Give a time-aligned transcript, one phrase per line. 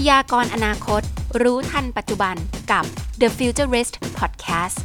[0.00, 1.02] พยากรณ์อนาคต
[1.42, 2.36] รู้ทันปัจจุบัน
[2.72, 2.84] กับ
[3.20, 4.76] The Futurist Podcast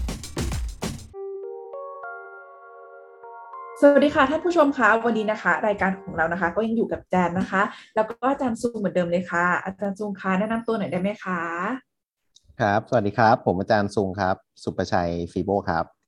[3.81, 7.61] สวัสดีค่ะท่านผู้ชมคะวันนี้นะคะ รายการของเรานะคะ ก็ยังอยู่กับแจนนะคะ
[7.95, 11.41] แล้วก็อาจารย์ซูงเหมือนเดิมเลยค่ะ อาจารย์ซูงคะแนะนำตัวหน่อยได้ไหมคะ
[12.59, 15.98] ครับ สวัสดีครับ ผมอาจารย์ซุงครับ สุประชัยฟีโบครับ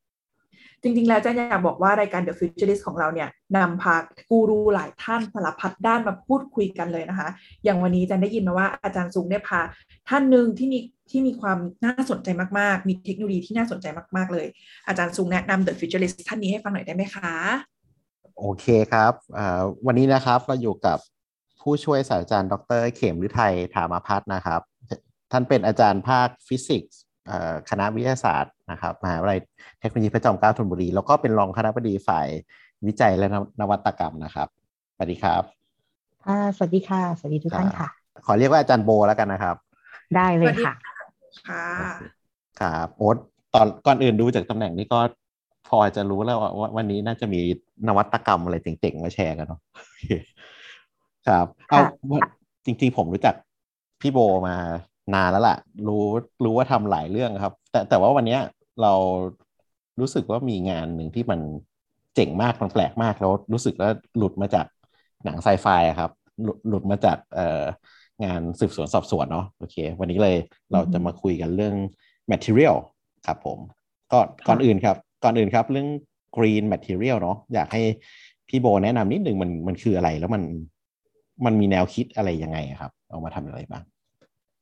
[0.84, 3.96] จริง ๆ แล้วอาจารย์อยากบอกว่ารายการ The Futurist ของเราเนี่ยนำพา
[4.30, 7.30] กูรูหลายท่านสารพัดด้านมาพูดคุยกันเลยนะคะ
[7.64, 9.60] อย่างวันนี้อาจารย์ได้ยินมาว่าอาจารย์ซุงได้พา
[10.10, 10.80] ท่านหนึ่งที่มี
[11.12, 12.28] ที่มีความน่าสนใจ
[12.60, 13.86] มาก ๆ มีเทคโนโลยีที่น่าสนใจ
[14.18, 14.48] มาก ๆ เลย
[14.88, 17.32] อาจารย์ซุงแนะนำ The Futurist ท่านนี้ให้ฟังหน่อยได้ไหมคะ
[18.40, 19.14] โอเคครับ
[19.86, 20.98] วันนี้นะครับเราอยู่กับ
[21.62, 24.62] ผู้ช่วยศาสตราจารย์ ดร เขมฤทัยถามาพัฒน์นะครับ
[25.32, 27.00] ท่านเป็นอาจารย์ภาคฟิสิกส์
[27.70, 29.40] คณะวิทยาศาสตร์นะครับมหาวิทยาลัย
[29.80, 32.28] เทคโนโลยีพระจอมเกล้าธนบุรี แล้วก็เป็นรองคณะบดีฝ่าย
[32.88, 33.28] วิจัยและ
[33.62, 34.48] นวัตกรรมนะครับ
[34.96, 35.44] สวัสดีครับ
[36.26, 37.90] ค่ะสวัสดีค่ะ สวัสดีทุกท่านค่ะ
[38.26, 39.56] ขอเรียกว่าอาจารย์โบแล้วกันนะครับ
[40.16, 40.74] ได้เลยค่ะ
[41.48, 41.68] ค่ะ
[42.62, 43.18] ครับโอ๊ต
[43.54, 45.00] ตอนก่อนอื่นดูจากตำแหน่งนี้ก็
[45.70, 47.42] พอจะรู้แล้วว่าวันนี้น่าจะมี
[47.88, 50.06] นวัตกรรมอะไรเจ๋งๆมาแชร์กันเนาะโอเค
[51.28, 52.22] ครับเอาค่ะว่า
[52.66, 53.36] จริงๆผมรู้จัก
[54.02, 54.56] พี่โบมา
[55.14, 56.04] นานแล้วล่ะ รู้
[56.44, 58.42] รู้ว่าทำหลายเรื่องครับ แต่แต่ว่าวันเนี้ย
[58.82, 58.94] เรา
[60.00, 61.40] รู้สึกว่ามีงานหนึ่งที่มัน
[62.16, 64.66] เจ๋งมากมันแปลกมากแล้วรู้สึกว่าหลุดมาจาก
[65.26, 66.12] หนังไซไฟอะครับ
[66.44, 67.64] หลุดหลุดมาจากเอ่อ
[68.26, 70.38] งานสืบสวนสอบสวนเนาะโอเค วันนี้เลย
[70.72, 71.76] เราจะมาคุยกันเรื่อง
[72.32, 72.76] material
[73.28, 73.58] ครับผม
[74.12, 75.88] ก็ก่อนอื่นครับ ก่อนอื่นครับ เรื่อง
[76.38, 77.82] green material เนาะอยากให้
[78.48, 80.44] พี่โบแนะนำนิดนึงมันมันคืออะไรแล้วมัน
[81.46, 83.84] มันมีแนวคิดอะไรยังไงอะครับ เอามาทำอะไรบ้าง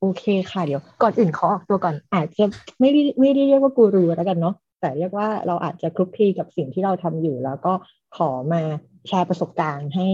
[0.00, 2.44] โอเคค่ะเดี๋ยว ก่อนอื่นขอออกตัวก่อน อาจจะ
[2.80, 7.72] ไม่ได้ไม่ได้เรียกว่ากูรูแล้วกันเนาะแต่เรียกว่าเราอาจจะคลุกคลีกับสิ่งที่เราทำอยู่ แล้วก็
[8.16, 8.62] ขอมา
[9.08, 10.08] แชร์ประสบการณ์ให้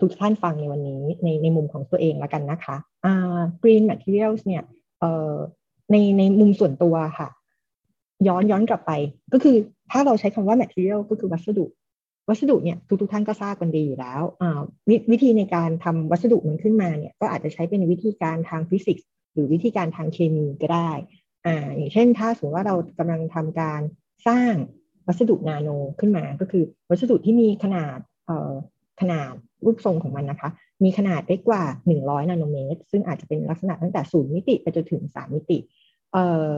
[0.00, 4.62] ทุกท่านฟังในวันนี้ในในมุมของตัวเองแล้วกันนะคะอ่า green materials เนี่ย
[5.00, 5.32] เอ่อ
[5.90, 7.28] ในในมุมส่วนตัวค่ะ
[8.28, 8.92] ย้อนย้อนกลับไป
[9.32, 9.56] ก็คือ
[9.90, 11.66] ถ้าเราใช้คำว่า material ก็คือวัสดุ
[12.28, 20.90] วัสดุเนี่ยทุกทุกท่านก็ทราบกันดีอยู่แล้วอ่าวิวิธีในการทำวัสดุมันขึ้นมาเนี่ยก็อาจจะใช้เป็นวิธีการทางฟิสิกส์ หรือวิธีการทางเคมีก็ได้
[21.46, 23.80] อ่าอย่างเช่น ถ้าสมมติว่าเรากำลังทำการ
[24.28, 24.52] สร้าง
[25.06, 25.68] วัสดุนาโน
[26.00, 28.52] ขึ้นมา ก็คือวัสดุที่มีขนาดเอ่อ
[29.00, 29.32] ขนาด
[29.64, 30.50] รูปทรงของมันนะคะ
[30.84, 31.62] มีขนาดเล็กกว่า
[31.98, 35.58] 100 นาโนเมตร ซึ่งอาจจะเป็นลักษณะตั้งแต่ 0 มิติไปจนถึง 3 มิติ
[36.12, 36.50] เอ่อ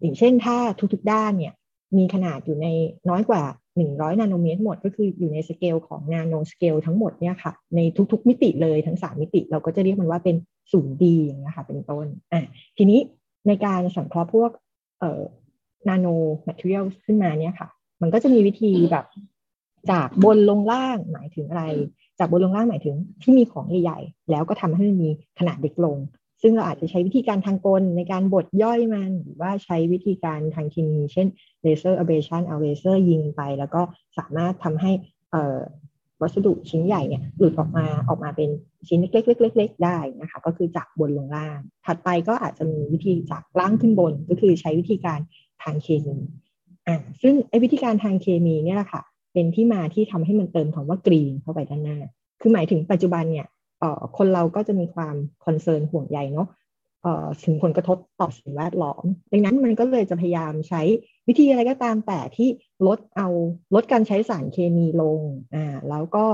[0.00, 0.56] อย่างเช่นถ้า
[0.94, 1.54] ทุกๆด้านเนี่ย
[1.98, 2.66] มีขนาดอยู่ใน
[3.08, 3.42] น้อยกว่า
[3.80, 7.80] 100 นาโนเมตรหมด ก็คืออยู่ในสเกลของ nanoscale ทั้งหมดเนี่ยค่ะใน
[8.12, 10.36] ทุกๆ มิติเลยทั้ง 3 มิติ เราก็จะเรียกมันว่าเป็น
[10.72, 12.44] 0D อย่างเงี้ยค่ะเป็นต้นอะ
[12.76, 13.00] ทีนี้
[13.46, 14.50] ในการสังเคราะห์พวก
[14.98, 15.22] เอ่อ
[15.88, 17.68] nanomaterial ขึ้นมาเนี่ยค่ะ
[18.02, 19.06] มันก็จะมีวิธีแบบ
[19.90, 21.64] จากบนลงล่างหมายถึงอะไร
[22.18, 25.96] จากบนลงล่างหมายถึงที่มีของใหญ่ๆแล้วก็ทำให้มันมีขนาดเล็กลง
[26.42, 31.26] ซึ่งเราอาจจะใช้วิธีการทางกลในการบดย่อยมัน หรือว่าใช้วิธีการทางเคมีเช่น
[31.62, 33.82] laser ablation เอาเลเซอร์ยิงไป แล้วก็
[34.18, 34.92] สามารถทำให้
[35.30, 35.58] เอ่อ
[36.22, 38.50] วัสดุชิ้นใหญ่เนี่ยหลุดออกมาออกมาเป็น
[38.88, 45.20] ชิ้นเล็กๆๆ ได้นะคะ ก็คือจากบนลงล่าง ถัดไปก็อาจจะมีวิธีจากล่างขึ้นบน ก็คือใช้วิธีการ
[45.62, 46.16] ทางเคมี
[46.86, 49.02] อ่าซึ่งไอ้วิธีการทางเคมีเนี่ยแหละค่ะ
[49.32, 51.98] เป็นที่มาที่ทำให้มันเติมคำว่า green เข้าไปด้านหน้า
[52.40, 53.46] คือหมายถึงปัจจุบันเนี่ย
[53.80, 55.14] เอ่อคนเราก็จะมีความ
[55.44, 56.48] คอนเซิร์นห่วงใยเนาะ
[57.02, 60.82] เอ่อถึงผลกระทบต่อสิ่งแวดล้อม ดังนั้นมันก็เลยจะพยายามใช้
[61.28, 62.48] วิธีอะไรก็ตามแต่ที่
[62.86, 63.28] ลดเอา
[63.74, 65.20] ลดการใช้สารเคมีลง
[65.54, 66.24] อ่าแล้วก็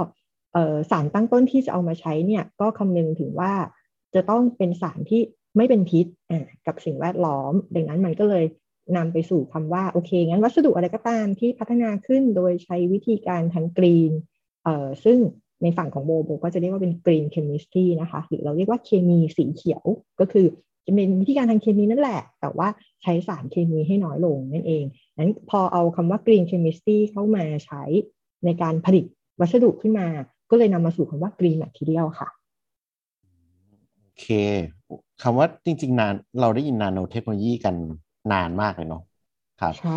[0.91, 3.53] สารตั้งต้นที่จะเอามาใช้เนี่ยก็คำนึงถึงว่า
[4.15, 5.21] จะต้องเป็นสารที่
[5.57, 6.07] ไม่เป็นพิษ
[6.67, 8.45] กับสิ่งแวดล้อม ดังนั้นมันก็เลย
[8.97, 14.13] นำไปสู่คำว่าโอเคงั้นวัสดุอะไรก็ตามที่พัฒนาขึ้นโดยใช้วิธีการทางกรีน
[14.65, 15.19] เอ่อซึ่ง
[15.63, 19.85] ในฝั่งของโบโบก็จะเรียกว่าเป็น green chemistry นะคะหรือเราเรียกว่าเคมีสีเขียว
[20.21, 20.47] ก็คือ
[20.87, 22.69] จะเป็นวิธีการทางเคมีนั่นแหละ แต่ว่า
[23.03, 24.85] ใช้สารเคมีให้น้อยลงนั่นเอง
[25.19, 27.83] นั้นพอเอาคำว่า green chemistry เข้ามาใช้
[28.45, 29.05] ในการผลิต
[29.41, 30.07] วัสดุขึ้นมา
[30.53, 32.29] ก็เลยนำมาสู่คำว่า green material ค่ะ
[34.03, 34.27] โอเค
[35.23, 37.77] คำว่าจริงๆนานเราได้ยินนาโนเทคโนโลยีกัน
[38.33, 39.03] นานมากเลยเนาะ
[39.61, 39.93] ครับใช่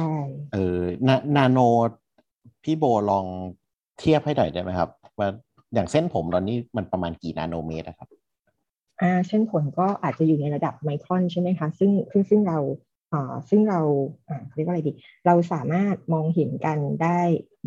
[0.52, 1.60] เออนานาโน
[2.64, 3.26] พี่โบลอง
[4.00, 4.90] เทียบให้หน่อยได้ไหมครับ
[5.20, 5.28] ว่า
[5.74, 8.10] อย่างเส้นผมตอนนี้มันประมาณกี่นาโนเมตรอะครับ
[9.02, 12.58] อ่าเส้นผลก็อาจจะอยู่ในระดับไมครอนใช่ไหมคะ ซึ่งซึ่งซึ่งเรา
[13.14, 13.80] อ่าซึ่งเรา
[14.30, 14.94] อ่าเรียกว่าอะไรดี
[15.26, 17.20] เราสามารถมองเห็นกันได้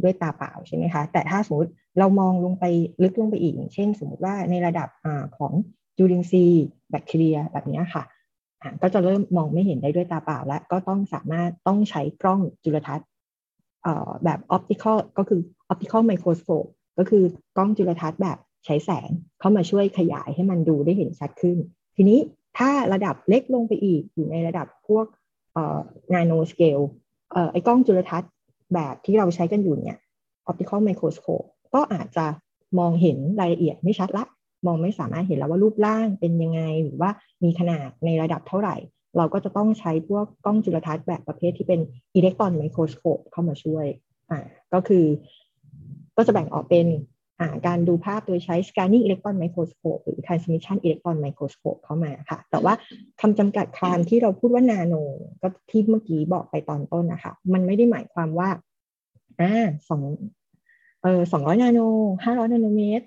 [0.02, 2.64] ด้วยตาเปล่าใช่ไหมคะ แต่ถ้าสมมติ เรามองลงไป
[3.02, 5.06] ลึกลงไปอีก เช่น สมมติว่าในระดับอ
[5.38, 5.52] ของ
[5.96, 8.04] จุลินทรีย์แบคทีเรียแบบนี้ค่ะ
[8.82, 13.08] ก็จะเริ่มมองไม่เห็นได้ด้วยตาเปล่า และก็ต้องสามารถต้องใช้กล้องจุลทรรศน์
[14.24, 16.64] แบบ optical ก็คือ optical microscope
[16.98, 17.24] ก็คือ
[17.56, 19.10] กล้องจุลทรรศน์แบบใช้แสง
[19.40, 21.56] เข้ามาช่วยขยายให้มันดูได้เห็นชัดขึ้น
[21.96, 22.18] ทีนี้
[22.58, 25.06] ถ้าระดับเล็กลงไปอีกอยู่ในระดับพวก
[26.14, 26.80] nanoscale
[27.52, 28.32] ไอ้กล้องจุลทรรศน์
[28.74, 29.98] แบบที่เราใช้กันอยู่เนี่ย
[30.50, 32.26] optical microscope ก็อาจจะ
[32.78, 34.24] มองเห็นรายละเอียดไม่ชัดละ
[34.66, 37.10] มองไม่สามารถเห็นแล้วว่ารูปร่างเป็นยังไง หรือว่า
[37.44, 38.76] มีขนาดในระดับเท่าไหร่
[39.16, 41.80] เราก็จะต้องใช้พวกกล้องจุลทรรศน์แบบประเภทที่เป็น
[42.14, 43.86] อิเล็กตรอนไมโครสโคปเข้ามาช่วย
[44.30, 44.38] อ่า
[44.72, 45.04] ก็คือ
[46.16, 46.86] ก็จะแบ่งออกเป็น
[47.40, 52.74] อ่าการดูภาพโดยใช้ scanning electron microscope หรือ transmission electron microscope เข้ามาค่ะ แต่ว่า
[53.20, 54.94] คำจำกัดความที่เราพูดว่านาโน
[55.42, 58.50] ก็ที่เมื่อกี้บอกไปตอนต้นนะคะ มันไม่ได้หมายความว่า
[59.40, 59.52] อ่า
[59.88, 60.02] สอง
[61.02, 61.80] เออสองร้อยนาโน
[62.24, 63.06] ห้าร้อยนาโนเมตร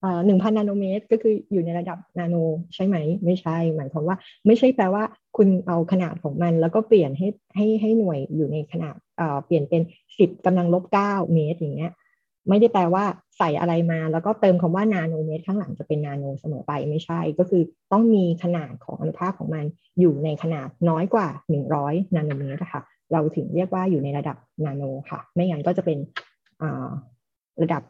[0.00, 2.36] เอ่อหนึ่งพันนาโนเมตร ก็คืออยู่ในระดับนาโน
[2.74, 4.16] ใช่ไหม ไม่ใช่ หมายความว่า
[4.46, 5.02] ไม่ใช่แปลว่า
[5.36, 9.82] คุณเอาขนาดของมัน แล้วก็เปลี่ยนให้ให้ให้หน่วยอยู่ในขนาดเอ่อเปลี่ยนเป็น
[10.18, 11.92] สิบกำลังลบเก้าเมตรอย่างเงี้ย
[12.48, 13.04] ไม่ได้แปลว่า
[13.38, 19.64] ใส่อะไรมา แล้วก็เติมคำว่านาโนเมตรข้างหลังจะเป็นนาโนเสมอไปไม่ใช่ ก็คือต้องมีขนาดของอนุภาคของมัน
[20.00, 22.82] อยู่ในขนาดน้อยกว่าหนึ่งร้อยนาโนเมตรค่ะ
[23.12, 25.98] เราถึงเรียกว่าอยู่ในระดับนาโนค่ะ ไม่งั้นก็จะเป็น
[27.62, 27.82] ระดับ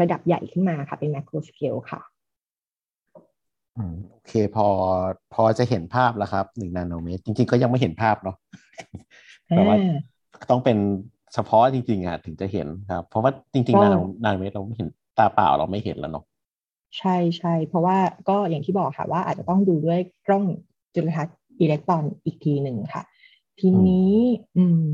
[0.00, 2.00] ระดับใหญ่ขึ้นมาค่ะ เป็นแมคโครสเกลค่ะ
[4.10, 4.66] โอเคพอ
[5.34, 8.36] พอจะเห็นภาพแล้วครับหนึ่งนาโนเมตรจริง ๆ ก็ยังไม่เห็นภาพเนาะ
[9.48, 9.76] แต่ว่า
[10.50, 10.76] ต้องเป็น
[11.34, 14.88] เฉพาะจริง ๆอะถึงจะเห็นครับ เพราะว่าจริง ๆ นาโนนาโนเมตรเราไม่เห็น
[15.18, 16.24] ตาเปล่าเราไม่เห็นแล้วเนาะ
[16.98, 17.96] ใช่ใช่เพราะว่า
[18.28, 20.44] ก็อย่างที่บอกค่ะว่าอาจจะต้องดูด้วยกล้อง
[20.94, 23.02] จุลทรรศน์อิเล็กตรอนอีกทีหนึ่งค่ะ
[23.60, 24.14] ทีนี้
[24.56, 24.84] อืม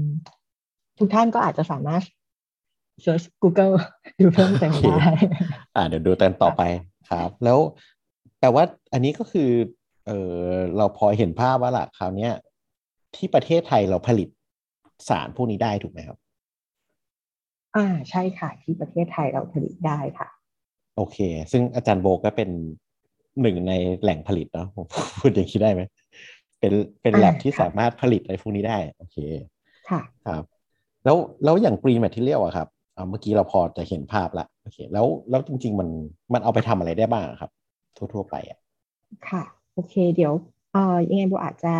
[0.99, 2.02] ทุกท่านก็อาจจะสามารถ
[3.04, 3.75] search Google
[4.20, 5.10] ดูเพิ่มเติมได้
[5.76, 6.62] อ่าเดี๋ยวดูตันต่อไป
[7.10, 7.58] ครับ แล้ว
[8.38, 9.50] แปลว่าอันนี้ก็คือ
[10.06, 10.40] เออ
[10.76, 12.32] เราพอเห็นภาพว่าล่ะคราวนี้ย
[13.16, 14.28] ที่ประเทศไทยเราผลิต
[15.08, 16.19] สารพวกนี้ได้ถูกไหมครับ
[17.76, 20.28] อ่าใช่ค่ะ ที่ประเทศไทยเราผลิตได้ค่ะ
[20.96, 21.19] โอเค
[21.52, 22.50] ซึ่งอาจารย์โบก็เป็น
[23.42, 23.72] หนึ่งใน
[24.02, 24.87] แหล่งผลิตเนาะผม
[25.19, 25.82] พูดอย่างนี้ได้ไหม
[26.60, 26.72] เป็น
[27.02, 29.16] เป็นแลบที่สามารถผลิตอะไรพวกนี้ได้ โอเค
[29.90, 30.44] ค่ะ ครับ
[31.04, 32.69] แล้วแล้วอย่างกรีแมทที่เรียกอะครับ
[33.08, 35.88] เมื่อกี้เราพอจะเห็นภาพละโอเคแล้วแล้วจริง ๆ มัน
[36.32, 37.50] มันเอาไปทำอะไรได้บ้างครับ
[37.96, 38.58] ทั่ว ๆ ไปอะ
[39.28, 39.43] ค่ะ
[39.75, 40.32] โอเค เดี๋ยว
[40.72, 41.75] เอ่อยังไงโบอาจจะ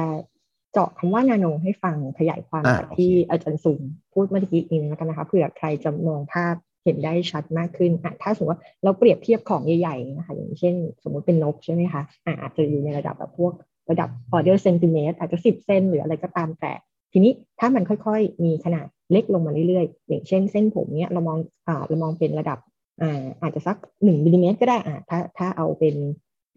[0.73, 3.81] เจาะคำว่านาโนให้ฟังขยายความจากที่อาจารย์สุน
[4.13, 6.55] พูดเมื่อกี้อีกนึงกันนะคะเผื่อใครจะมองภาพ
[6.85, 10.75] เห็นได้ชัดมากขึ้นอะถ้าสมมติว่าเราเปรียบเทียบของใหญ่ๆนะคะอย่างเช่น
[11.05, 13.53] สมมติเป็นนกใช่ไหมคะอะอาจจะอยู่ในระดับแบบพวก
[13.91, 16.73] ระดับออเดอร์เซนติเมตรอาจจะสิบเซนหรืออะไรก็ตามแต่
[17.19, 22.59] ทีนี้ถ้ามันค่อยๆ มีขนาดเล็กลงมาเรื่อยๆ อย่างเช่นเส้นผมเนี้ยเรามองอ่าเรามองเป็นระดับ
[23.03, 25.95] อ่าอาจจะสักหนึ่งมิลลิเมตรก็ได้อ่าถ้าถ้าเอาเป็น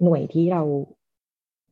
[0.04, 0.62] หน่วยที่เรา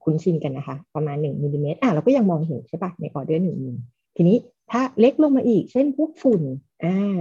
[0.04, 3.76] คุ้นชินกันนะคะ ประมาณหนึ่งมิลลิเมตรอ่าเราก็ยังมองเห็นใช่ปะในออเดอร์หนึ่งมิล
[4.16, 4.38] ทีนี้
[4.72, 6.42] ถ้าเล็กลงมาอีก เช่นพวกฝุ่น
[6.84, 7.20] อ่า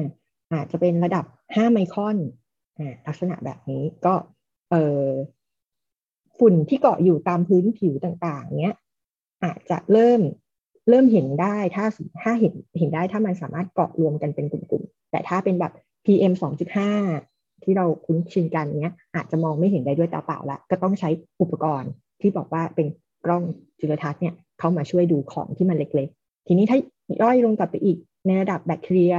[0.53, 1.25] อาจจะเป็นระดับ
[1.55, 2.17] ห้าไมครอน
[2.79, 4.15] อ่าลักษณะแบบนี้ก็
[4.71, 4.75] เอ
[5.05, 5.07] อ
[6.39, 8.77] ฝุ่นที่เกาะอยู่ตามพื้นผิวต่างๆ เนี้ย
[9.45, 10.21] อาจจะเริ่ม
[10.88, 11.85] เริ่มเห็นได้ถ้า
[12.23, 15.73] ถ้าเห็นเห็นได้ถ้ามันสามารถเกาะรวมกันเป็นกลุ่มๆ แต่ถ้าเป็นแบบ
[16.05, 16.33] PM
[16.99, 21.11] 2.5 ที่เราคุ้นชินกันเนี้ย อาจจะมองไม่เห็นได้ด้วยตาเปล่าละก็ต้องใช้
[21.41, 21.91] อุปกรณ์
[22.21, 22.87] ที่บอกว่าเป็น
[23.25, 23.43] กล้อง
[23.81, 26.79] จุลทรรศน์เนี่ยเข้ามาช่วยดูของที่มันเล็กๆ ทีนี้ถ้า
[27.23, 29.15] ย่อยลงกลับไปอีกในระดับแบคทีเรีย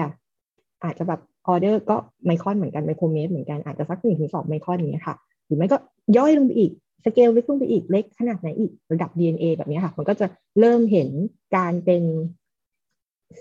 [0.84, 5.16] อาจจะแบบออเดอร์ก็ไมครอนเหมือนกันไมโครเมตรเหมือนกันอาจจะสักหนึ่งถึงสองไมครอนนี้ค่ะ
[5.46, 5.78] หรือไม่ก็
[6.18, 6.72] ย่อยลงไปอีก
[7.06, 10.26] สเกลเล็กลงไปอีกเล็กขนาดไหนอีกระดับ DNA แบบนี้ค่ะ มันก็จะ
[10.60, 11.10] เริ่มเห็น
[11.56, 12.04] การเป็น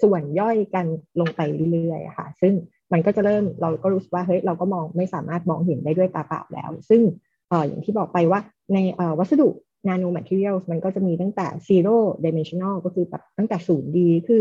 [0.03, 0.87] ส่วนย่อยกัน
[1.21, 1.41] ลงไป
[1.73, 2.55] เรื่อยๆค่ะ ซึ่ง
[2.93, 7.03] มันก็จะเริ่มเราก็รู้สึกว่าเฮ้ยเราก็มองไม่สามารถมองเห็นได้ด้วยตาเปล่าแล้ว ซึ่ง
[7.51, 8.41] อย่างที่บอกไปว่า
[8.75, 8.79] ใน
[9.19, 9.49] วัสดุ
[9.89, 14.41] nanomaterial มันก็จะมีตั้งแต่ zero dimensional ก็คือแบบตั้งแต่ศูนย์ D คือ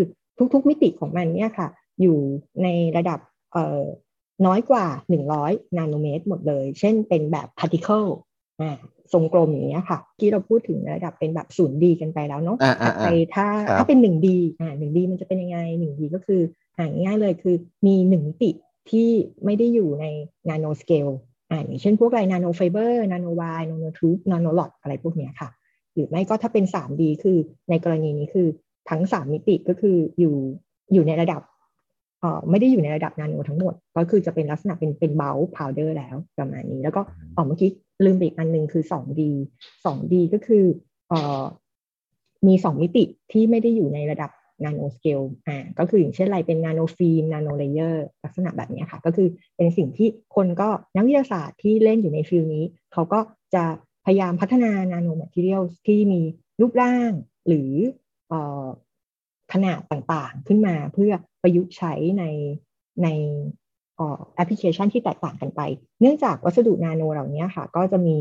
[0.54, 1.68] ทุกๆ มิติของมันเนี่ยค่ะ
[2.02, 2.18] อยู่
[2.64, 2.68] ใน
[2.98, 3.20] ระดับ
[4.46, 4.86] น้อยกว่า
[5.32, 8.10] 100 นาโนเมตรหมดเลย เช่นเป็นแบบ particle
[9.14, 12.58] ทรงกลมอย่างเงี้ยค่ะ ที่เราพูดถึงระดับเป็นแบบศูนย์ D กันไปแล้วเนาะ
[13.04, 13.48] ไปถ้า
[13.78, 16.42] ถ้าเป็นหนึ่ง D อ่าหนึ่ง D มันจะเป็นยังไงหนึ่ง D ก็คือ
[16.78, 18.52] อ่าง่ายเลยคือมีหนึ่งมิติ
[18.90, 19.10] ที่
[19.46, 20.06] ไม่ได้อยู่ใน
[20.50, 21.08] nanoscale
[21.52, 25.50] อ่าอย่างเช่นพวกอะไร nanofiber nanowire nanotube นาโนหลอดอะไรพวกเนี้ยค่ะ
[25.94, 27.38] หรือไม่ก็ถ้าเป็นสาม D คือ
[27.70, 28.48] ในกรณีนี้คือ
[28.90, 30.36] ทั้งสามมิติก็คืออยู่
[30.94, 31.55] อยู่ในระดับเอ่อ
[32.50, 37.02] ไม่ได้อยู่ในระดับนาโนทั้งหมด ก็คือจะเป็นลักษณะเป็นเป็น bulk powder แล้วประมาณนี้ แล้วก็
[37.36, 37.70] อ๋อเมื่อกี้
[38.06, 39.22] ลืมอีกอันหนึ่งคือ 2D
[39.84, 40.64] 2D ก็คือ
[41.10, 41.44] เอ่อ
[42.48, 44.32] มี 2 มิติที่ไม่ได้อยู่ในระดับ
[44.66, 53.20] nanoscale อ่าก็คืออย่างเช่นอะไรเป็น nanofilm nanolayer ลักษณะแบบนี้ค่ะ ก็คือเป็นสิ่งที่คนก็นักวิทยาศาสตร์ที่เล่นอยู่ใน field นี้ เขาก็
[53.56, 53.64] จะ
[54.06, 56.22] พยายามพัฒนา nanomaterial ที่มี
[56.62, 57.12] รูปร่าง
[57.48, 57.72] หรือ
[58.30, 58.66] เอ่อ
[59.54, 61.12] ขนาดต่างๆ ขึ้นมาเพื่อ
[61.42, 62.24] ประยุกต์ใช้ใน
[63.04, 63.08] ใน
[64.36, 65.62] แอปพลิเคชันที่แตกต่างกันไป
[66.02, 68.18] เนื่องจากวัสดุนาโนเหล่านี้ค่ะ ก็จะมี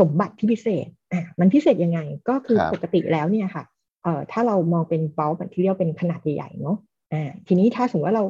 [0.00, 3.64] สมบัติที่พิเศษอะมันพิเศษยังไงก็คือครับปกติแล้วเนี่ยค่ะ
[4.02, 6.76] เอ่อถ้าเรามองเป็นเบลแบคทีเรียเป็นขนาดใหญ่ๆเนาะ
[7.12, 8.24] อ่าทีนี้ถ้าสมมติว่าเรา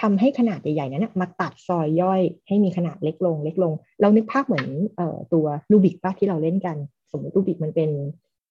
[0.00, 4.66] ทำให้ขนาดใหญ่ๆนั้นนะมาตัดซอยย่อยให้มีขนาดเล็กลง เล็กลง เรานึกภาพเหมือน
[4.96, 6.76] เอ่อตัวรูบิกอะที่เราเล่นกัน
[7.12, 7.90] สมมติรูบิกมันเป็น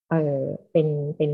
[0.10, 0.42] เอ่อ
[0.72, 1.32] เป็นเป็น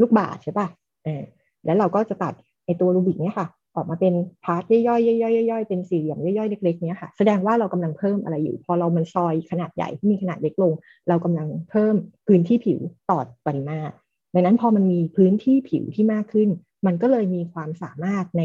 [0.00, 0.66] ลูกบาศก์ใช่ป่ะ
[1.04, 1.22] เออ
[1.64, 4.14] แล้วเราก็จะตัดไอตัวรูบิกเนี่ยค่ะ ออกมาเป็น
[4.44, 10.72] part ย่อยๆย่อยๆย่อยๆเป็นสี่เหลี่ยมย่อยๆเล็กๆเนี่ยค่ะ แสดงว่าเรากำลังเพิ่มอะไรอยู่ พอเรามันซอยขนาดใหญ่ที่มีขนาดเล็กลง
[11.08, 11.94] เรากำลังเพิ่ม
[12.26, 12.78] พื้นที่ผิว
[13.10, 13.94] ต่อปริมาตร
[14.34, 16.48] ดังนั้นพอมันมีพื้นที่ผิวที่มากขึ้น
[16.86, 18.42] มันก็เลยมีความสามารถใน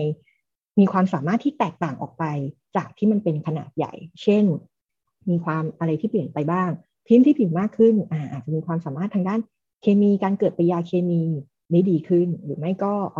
[0.80, 2.24] มีความสามารถที่แตกต่างออกไป
[2.76, 3.94] จากที่มันเป็นขนาดใหญ่
[4.24, 4.46] เช่น
[5.30, 6.70] มีความอะไรที่เปลี่ยนไปบ้าง
[7.08, 7.96] พื้นที่ผิวมากขึ้น
[8.32, 9.40] อาจจะมีความสามารถทางด้าน
[9.86, 11.22] เคมีการเกิดปฏิกิริยาเคมี
[11.72, 13.20] ได้ดีขึ้น หรือไม่ก็อ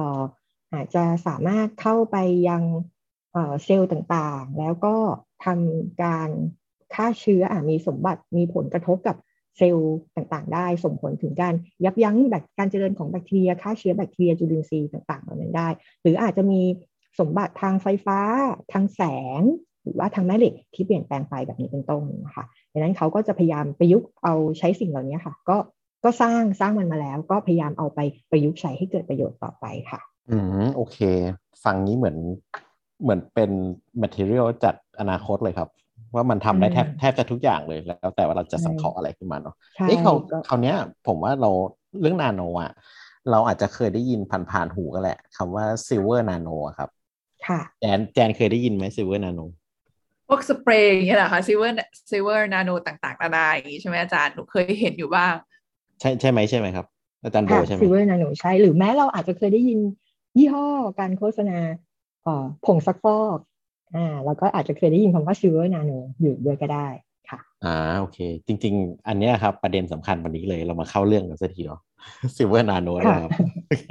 [0.74, 2.18] อาจจะสามารถเข้าไป
[2.50, 2.64] ยัง
[3.64, 4.96] เซลล์ต่างๆ แล้วก็
[5.46, 6.30] ทำการ
[6.94, 9.16] ฆ่าเชื้ออมีสมบัติมีผลกระทบกับ
[9.58, 11.54] เซลล์ต่างๆ ได้ส่งผลถึงการ
[11.86, 15.68] ยับยั้งแบบการเจริญของแบคทีเรียฆ่าเชื้อแบคทีเรียจุลินทรีย์ต่างๆเหล่านั้นได้
[16.02, 16.62] หรืออาจจะมี
[17.20, 18.20] สมบัติทางไฟฟ้า
[18.74, 19.02] ทางแส
[19.40, 19.42] ง
[19.84, 25.58] หรือว่าทางแม่เหล็กที่เปลี่ยนแปลงไปแบบนี้เป็นต้นนะคะดังนั้นเขาก็จะพยายามประยุกต์เอาใช้สิ่งเหล่านี้ค่ะ ก็
[26.06, 28.00] ก็สร้างสร้างมันมาแล้ว ก็พยายามเอาไป
[28.32, 30.98] ประยุกต์ใช้ให้เกิดประโยชน์ต่อไปค่ะ อืโอเค
[31.64, 32.18] ฟังนี้เหมือน
[33.04, 33.52] เหมือนเป็น
[34.02, 35.70] material จัดอนาคตเลยครับ
[36.16, 41.52] ว่ามันทำได้แทบอืมแทบจะทุกอย่างเลยแล้วแต่ว่าเราจะใช่สังเคราะห์อะไรขึ้นมาเนาะใช่เอ้เขาก็คราวเนี้ยผมว่าเรา
[42.02, 42.72] เรื่องนาโนอะ
[43.32, 44.20] เราอาจจะเคยได้ยิน
[44.52, 46.90] ผ่านๆหูกันแหละคำว่า silver nano อะครับ
[47.48, 49.46] ค่ะแจนแจนเคยได้ยินไหม silver nano
[50.28, 55.34] พวกสเปรย์อย่างเงี้ยเหรอคะ silver silver nano ต่างๆนานาอย่างงี้ใช่ไหมอาจารย์หนูเคยเห็นอยู่บ้าง
[56.00, 56.86] ใช่ใช่ไหมใช่ไหมครับ
[57.24, 59.80] อาจารย์โบค่ะใช่ไหมซิเวอร์นาโนใช่หรือแม้เราอาจจะเคยได้ยิน
[60.38, 60.66] ยี่ห้อ
[61.00, 61.58] การโฆษณา
[62.24, 63.40] เอ่อผงซักฟอก
[63.96, 66.88] อ่าแล้วก็อาจจะเคยได้ยินคำว่า silver nanoอยู่ด้วยก็ได้
[67.30, 67.68] ค่ะอ่า
[68.00, 71.80] โอเค จริง ๆ อันเนี้ยครับประเด็นสำคัญวันนี้เลยเรามาเข้าเรื่องกันสักทีเนาะ
[72.36, 73.32] silver nano นะครับ
[73.68, 73.86] โอเค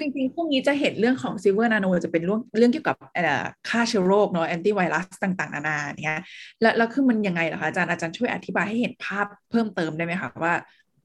[0.00, 6.18] จริงๆพวกนี้จะเห็นเรื่องของ silver nano จะเป็นเรื่องเรื่องเกี่ยวกับเอ่อฆ่าเชื้อโรคเนาะแอนตี้ไวรัสต่างๆ นานาเนี้ย
[6.60, 10.54] แล้วแล้วคือมันยังไงล่ะคะอาจารย์อาจารย์ช่วยอธิบายให้เห็นภาพเพิ่มเติมได้ไหมคะว่า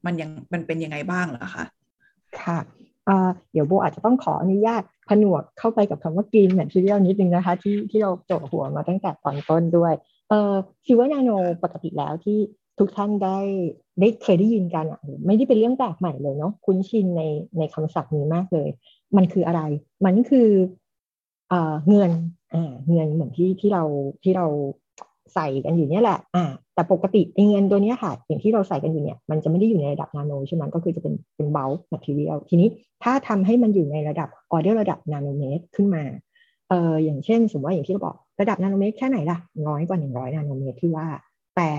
[0.05, 1.65] มันยังมันเป็นยังไงบ้างเหรอคะ
[2.41, 2.59] ค่ะ
[3.51, 9.93] เดี๋ยวโบอาจจะต้องขออนุญาตผนวกเข้าไปกับคำว่า green material นิดนึงนะคะ ที่ที่เราโจทย์หัวมาตั้งแต่ตอนต้นด้วย
[10.29, 10.53] เอ่อ
[10.85, 11.29] ซิวนาโน
[11.63, 12.37] ปกติแล้วที่
[12.79, 13.39] ทุกท่านได้
[13.99, 17.21] ได้เคยได้ยินกันอะไม่ได้เป็นเรื่องแปลกใหม่เลยเนาะคุ้นชินใน
[17.57, 18.69] ในคำศัพท์นี้มากเลย
[19.17, 19.61] มันคืออะไร
[20.05, 20.49] มันคือ
[21.49, 22.11] เอ่อเงิน
[22.53, 23.83] อ่าเงินเหมือนที่ที่เรา
[24.23, 24.47] ที่เรา
[25.33, 32.69] ใส่กันอยู่เนี่ยแหละอ่าแต่ปกติไอ้เงินตัวเนี้ยค่ะอย่างที่เราใส่กันอยู่เนี่ยมันจะไม่ได้อยู่ในระดับนาโนใช่ไหมก็คือจะเป็นเป็น bulk material ทีนี้
[33.03, 36.03] ถ้าทำให้มันอยู่ในระดับออเดอร์ระดับนาโนเมตรขึ้นมา
[36.69, 41.07] เอ่ออย่างเช่น สมมติว่าอย่างที่เราบอกระดับนาโนเมตรแค่ไหนล่ะน้อยกว่า 100 นาโนเมตรที่ว่า
[41.55, 41.69] แต่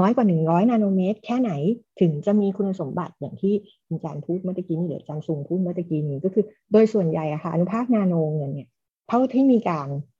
[0.00, 1.52] น้อยกว่า 100 นาโนเมตร แค่ไหน
[2.00, 3.54] ถึงจะมีคุณสมบัติอย่างที่
[3.88, 8.68] อาจารย์พูดเมื่อกี้นี้หรืออาจารย์ซุงพูดเมื่อกี้นี้ก็คือ โดยส่วนใหญ่อะค่ะอนุภาคนาโนเงินเนี่ย
[9.08, 10.17] เท่าที่มีการอ่า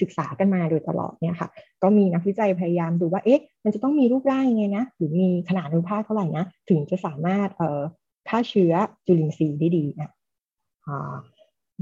[0.00, 1.48] ศึกษากันมาโดยตลอดเนี่ยค่ะ
[1.82, 7.80] ก็มีนักวิจัยพยายามดูว่าเอ๊ะมันจะต้องมีรูปร่างยังไงนะหรือมีขนาดอนุภาคเท่าไหร่นะถึงจะสามารถเอ่อ
[8.28, 8.72] ฆ่าเชื้อ
[9.06, 10.10] จุลินทรีย์ได้ดีนะ
[10.86, 11.14] อ่า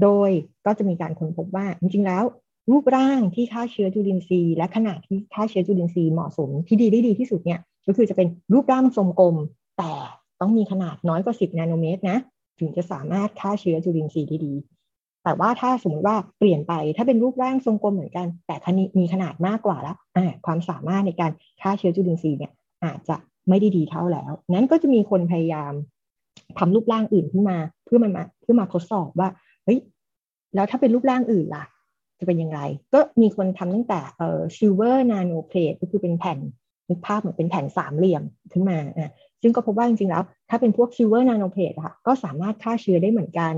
[0.01, 0.29] โดย
[0.65, 2.23] ก็จะมีการค้นพบว่าจริงๆแล้ว
[2.71, 9.35] รูปร่างที่ฆ่าเชื้อจุลินทรีย์และขนาดที่ฆ่าเชื้อจุลินทรีย์เหมาะสมที่ดีได้ดีที่สุดเนี่ยก็คือจะเป็นรูปร่างทรงกลม
[9.77, 9.91] แต่
[10.41, 12.17] ต้องมีขนาดน้อยกว่า 10 นาโนเมตรนะ
[12.59, 14.53] ถึงจะสามารถฆ่าเชื้อจุลินทรีย์ได้ดี
[15.23, 19.97] แต่ว่าถ้าสมมติว่าเปลี่ยนไปถ้าเป็นรูปร่างทรงกลมเหมือนกัน แต่คณิมีขนาดมากกว่าแล้ว
[20.45, 22.51] ความสามารถในการฆ่าเชื้อจุลินทรีย์เนี่ย
[22.85, 23.15] อาจจะ
[23.49, 25.73] ไม่ได้ดีเท่าแล้ว นั้นก็จะมีคนพยายาม
[26.59, 29.29] ทำรูปร่างอื่นขึ้นมาเพื่อมันมาเพื่อมาทดสอบว่า
[29.65, 29.79] เฮ้ย
[30.55, 31.65] แล้วถ้าเป็นรูปร่างอื่นล่ะ
[32.19, 32.59] จะเป็นยังไง
[32.93, 36.39] ก็มีคนทำตั้งแต่เอ่อ silver nano plate ก็คือเป็นแผ่น
[36.89, 38.23] นึกภาพเหมือนเป็นแผ่นสามเหลี่ยม
[38.53, 39.11] ขึ้นมาอะ
[39.41, 43.53] ซึ่งก็พบว่าจริงๆแล้ว ถ้าเป็นพวก silver nano plate อะค่ะก็สามารถฆ่าเชื้อได้เหมือนกัน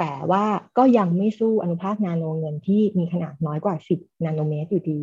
[0.00, 0.44] แต่ว่า
[0.78, 5.00] ก็ยังไม่สู้อนุภาคนาโนเงินที่มีขนาดน้อยกว่า 10 นาโนเมตรอยู่ดี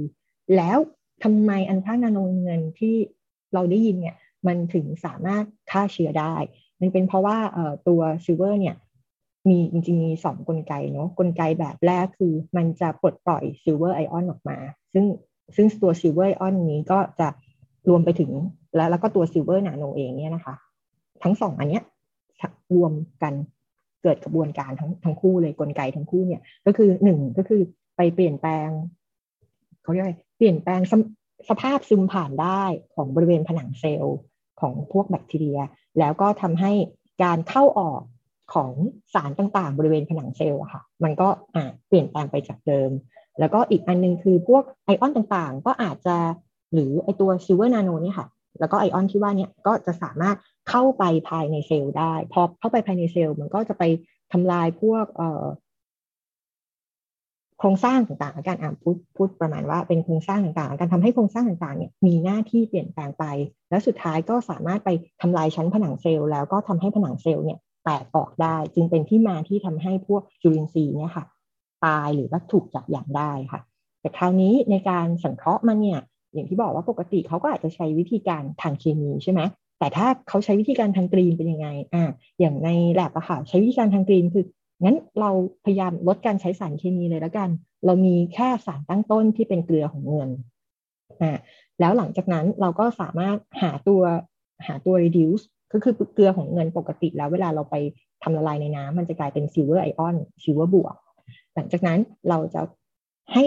[0.56, 0.78] แล้ว
[1.24, 2.96] ทำไมอนุภาคนาโนเงินที่
[3.54, 4.16] เราได้ยินเนี่ย
[4.48, 6.36] มันถึงสามารถฆ่าเชื้อได้
[6.82, 7.38] มันเป็นเพราะว่า
[7.88, 8.76] ตัว silver เนี่ย
[9.50, 14.58] มีจริงๆมีสองกลไกเนาะกลไกแบบแรกคือมันจะปลดปล่อย silver ion ออกมา
[14.94, 15.06] ซึ่ง
[15.56, 17.28] ซึ่งตัว silver ion นี้ก็จะ
[17.90, 18.32] รวมไปถึง
[18.76, 20.56] แล้วแล้วก็ตัว silver nano เองเนี่ยนะคะ
[21.24, 21.84] ทั้งสองอันเนี้ย
[22.76, 23.34] รวมกัน
[24.08, 27.62] เกิดกระบวนการทั้งทั้งคู่เลยกลไกทั้งคู่เนี่ย ก็คือหนึ่งก็คือ
[27.98, 28.70] ไปเปลี่ยนแปลง
[29.82, 32.64] เขาเรียกอะไรเปลี่ยนแปลงสภาพซึมผ่านได้
[32.96, 34.18] ของบริเวณผนังเซลล์
[34.62, 35.60] ของพวกแบคทีเรีย
[36.00, 36.72] แล้วก็ทำให้
[37.24, 38.02] การเข้าออก
[38.54, 38.72] ของ
[39.14, 41.28] สารต่างๆ บริเวณผนังเซลล์อะค่ะ มันก็
[41.88, 42.90] เปลี่ยนแปลงไปจากเดิม
[43.40, 46.16] แล้วก็อีกอันนึงคือพวกไอออนต่างๆ ก็อาจจะ
[46.74, 48.28] หรือไอตัว silver nano นี่ค่ะ
[48.60, 50.38] แล้วก็ไอออนที่ว่าเนี่ยก็จะสามารถ
[50.70, 53.84] เข้าไปภายในเซลล์ได้ พอเข้าไปภายในเซลล์มันก็จะไป
[54.32, 55.44] ทำลายพวกเอ่อ
[57.60, 63.26] โครงสร้างต่างๆการอ่านพูดพูดประมาณว่าเป็นโครงสร้างต่างๆ การทำให้โครงสร้างต่างๆเนี่ยมีหน้าที่เปลี่ยนแปลงไป
[63.70, 64.90] และสุดท้ายก็สามารถไป
[65.22, 71.26] ทำลายชั้นผนังเซลล์แล้วก็ทำให้ผนังเซลล์เนี่ยแตกออกได้ จึงเป็นที่มาที่ทำให้พวกจุลินทรีย์เนี่ยค่ะ
[71.86, 73.62] ตายหรือว่าถูกจับอย่างได้ค่ะ
[74.02, 76.00] แต่คราวนี้ในการสังเคราะห์มันเนี่ย
[76.34, 79.42] อย่างที่บอกว่าปกติเขาก็อาจจะใช้วิธีการทางเคมีใช่ไหม
[79.80, 82.04] แต่ถ้าเขาใช้วิธีการทางกรีนเป็นยังไงอ่า
[82.40, 84.46] อย่างในแลบอะค่ะใช้วิธีการทางกรีนคือ
[84.84, 85.32] งั้นเรา
[85.66, 87.50] พยายามลดการใช้สารเคมีเลยแล้วกัน
[87.86, 90.30] เรามีแค่สารตั้งต้นที่เป็นเกลือของเงิน
[91.22, 91.32] อ่า
[91.80, 94.02] แล้วหลังจากนั้นเราก็สามารถหาตัว
[94.68, 95.44] หาตัว reduce
[95.74, 97.76] ก็คือเกลือของเงินปกติแล้วเวลาเราไป
[98.24, 100.96] ทำละลายในน้ำมันจะกลายเป็น silver ion silver บวก
[101.56, 102.62] หลังจากนั้นเราจะ
[103.34, 103.44] ให้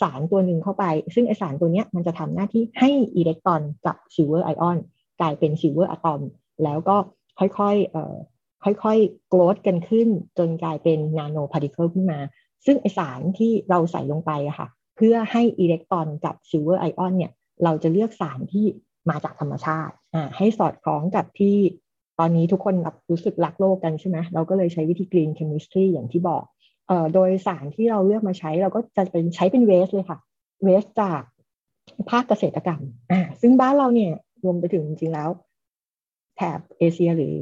[0.00, 0.84] สารตัวหนึ่งเข้าไป
[1.14, 4.78] ซึ่งไอสารตัวนี้มันจะทำหน้าที่ให้อิเล็กตรอนกับ silver ion
[5.20, 6.20] กลายเป็น silver atom
[6.64, 6.96] แล้วก็
[7.38, 12.18] ค่อยๆค่อยๆ grow กันขึ้น จนกลายเป็น nanoparticle ขึ้นมา
[12.66, 17.32] ซึ่งไอสารที่เราใส่ลงไปอะค่ะ เพื่อให้อิเล็กตรอนกับ silver ion เนี่ย
[17.64, 18.66] เราจะเลือกสารที่
[19.10, 21.56] มาจากธรรมชาติอ่าให้สอดคล้องกับที่
[22.18, 22.74] ตอนนี้ทุกคน
[23.10, 26.44] รู้สึกรักโลกกันใช่ไหมเราก็เลยใช้วิธี green chemistry อย่างที่บอก
[27.14, 30.18] โดยสารที่เราเลือกมาใช้เราก็จะเป็นใช้เป็นเวสเลยค่ะ
[30.64, 31.22] เวสจาก
[32.10, 32.80] ภาคเกษตรกรรม
[33.10, 34.12] อ่าซึ่งบ้านเราเนี่ย
[34.44, 35.28] รวมไปถึงจริงๆแล้ว
[36.36, 37.34] แถบเอเชียหรือ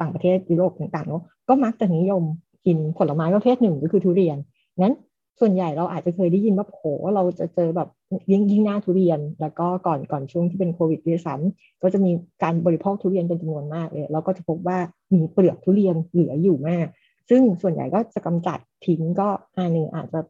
[0.00, 2.22] ต่างประเทศยุโรปต่างๆเนาะก็มักจะนิยม
[2.66, 4.36] กินผลไม้ประเภทหนึ่งก็คือทุเรียน
[4.80, 4.94] งั้น
[5.40, 6.82] ส่วนใหญ่เราอาจจะเคยได้ยินว่าโห
[7.14, 7.88] เราจะเจอแบบ
[8.30, 12.10] ยิ่งยิ่งหน้าทุเรียน แล้วก็ก่อนก่อนช่วงที่เป็นโควิดด้วยซ้ำก็จะมี
[12.42, 14.78] การบริโภคทุเรียนเป็นจำนวนมากเลยเราก็จะพบว่า
[15.14, 16.86] มีเปลือกทุเรียนเหลืออยู่มาก
[17.28, 20.20] ซึ่งส่วนใหญ่ก็จะกำจัดทิ้งก็อันหนึ่งอาจจะ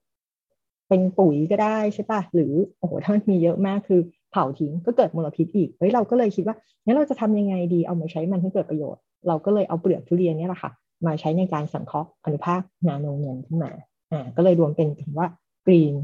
[0.88, 4.00] เป็นปุ๋ยก็ได้ใช่ปะหรือโอ้โหถ้ามันมีเยอะมากคือ
[4.30, 10.70] เผาทิ้งก็เกิดมลพิษอีกเฮ้ยเราก็เลยคิดว่างั้นเราจะทำยังไงดีเอามาใช้มันให้เกิดประโยชน์ เราก็เลยเอาเปลือกทุเรียนนี่แหละค่ะ
[11.06, 13.72] มาใช้ในการสังเคราะห์อนุภาคนาโนเงินขึ้นมา
[14.12, 15.28] อ่าก็เลยรวมเป็นคำว่า
[15.66, 15.94] green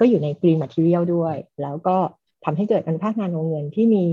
[0.00, 1.96] ก็อยู่ใน green material ด้วย แล้วก็
[2.44, 4.04] ทำให้เกิดอนุภาคนาโนเงินที่มี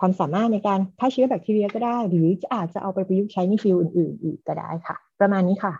[0.00, 5.74] ความสามารถในการฆ่าเชื้อแบคทีเรียก็ได้ หรืออาจจะเอาไปประยุกต์ใช้ใน field อื่น ๆ อีกก็ได้ค่ะ ประมาณนี้ค่ะ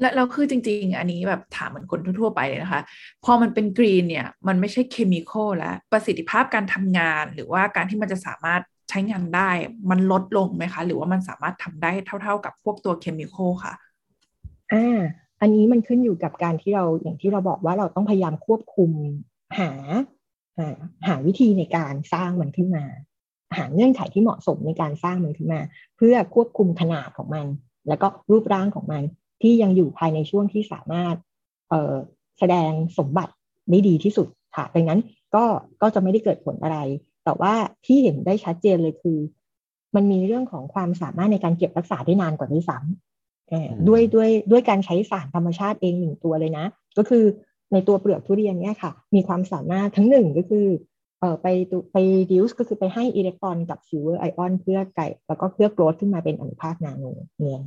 [0.00, 2.82] และเราคือจริง ๆ อันนี้แบบถามเหมือนคนทั่ว ๆ ไปเลยนะคะ
[3.24, 9.50] พอมันเป็น green เนี่ย มันไม่ใช่ chemical แล้ว ประสิทธิภาพการทำงาน หรือว่าการที่มันจะสามารถใช้งานได้
[9.90, 11.90] มันลดลงไหมคะ หรือว่ามันสามารถทำได้
[12.22, 13.74] เท่า ๆ กับพวกตัวเคมีคอลค่ะ
[14.72, 14.98] อ่า
[15.40, 18.90] อันนี้มันขึ้นอยู่กับการที่เราอย่างที่เราบอกว่าเราต้องพยายามควบคุม
[19.58, 19.70] หา
[20.58, 20.68] หา
[21.06, 22.84] หาวิธีในการสร้างมันขึ้นมา
[23.56, 25.60] หาเงื่อนไขที่เหมาะสมในการสร้างมันขึ้นมา
[25.96, 27.46] เพื่อควบคุมขนาดของมัน
[27.88, 29.02] แล้วก็รูปร่างของมัน
[29.42, 31.16] ที่ยังอยู่ภายในช่วงที่สามารถ
[31.70, 31.94] เอ่อ
[32.38, 33.32] แสดงสมบัติ
[33.70, 35.00] ได้ดีที่สุดค่ะดังนั้น
[35.34, 35.44] ก็
[35.82, 36.78] ก็จะไม่ได้เกิดผลอะไร
[37.24, 37.54] แต่ว่า
[37.86, 39.18] ที่เห็นได้ชัดเจนเลยคือ
[39.94, 46.64] มันมีเรื่องของความสามารถในการเก็บรักษาได้นานกว่าด้วยซ้ำด้วยด้วยด้วยการใช้สารธรรมชาติเองหนึ่งตัวเลยนะ
[46.98, 47.24] ก็คือ
[47.72, 50.66] ในตัวเปลือกทุเรียนเนี่ยค่ะ มีความสามารถทั้งหนึ่งก็คือ
[51.20, 51.46] เอ่อไปรี
[51.92, 51.96] ไป
[52.32, 57.04] reduce ก็คือไปให้อิเล็กตรอนกับ silver ion เพื่อไก่แล้วก็เพื่อ grow ขึ้นมาเป็นอนุภาคนาโน
[57.40, 57.62] เงิน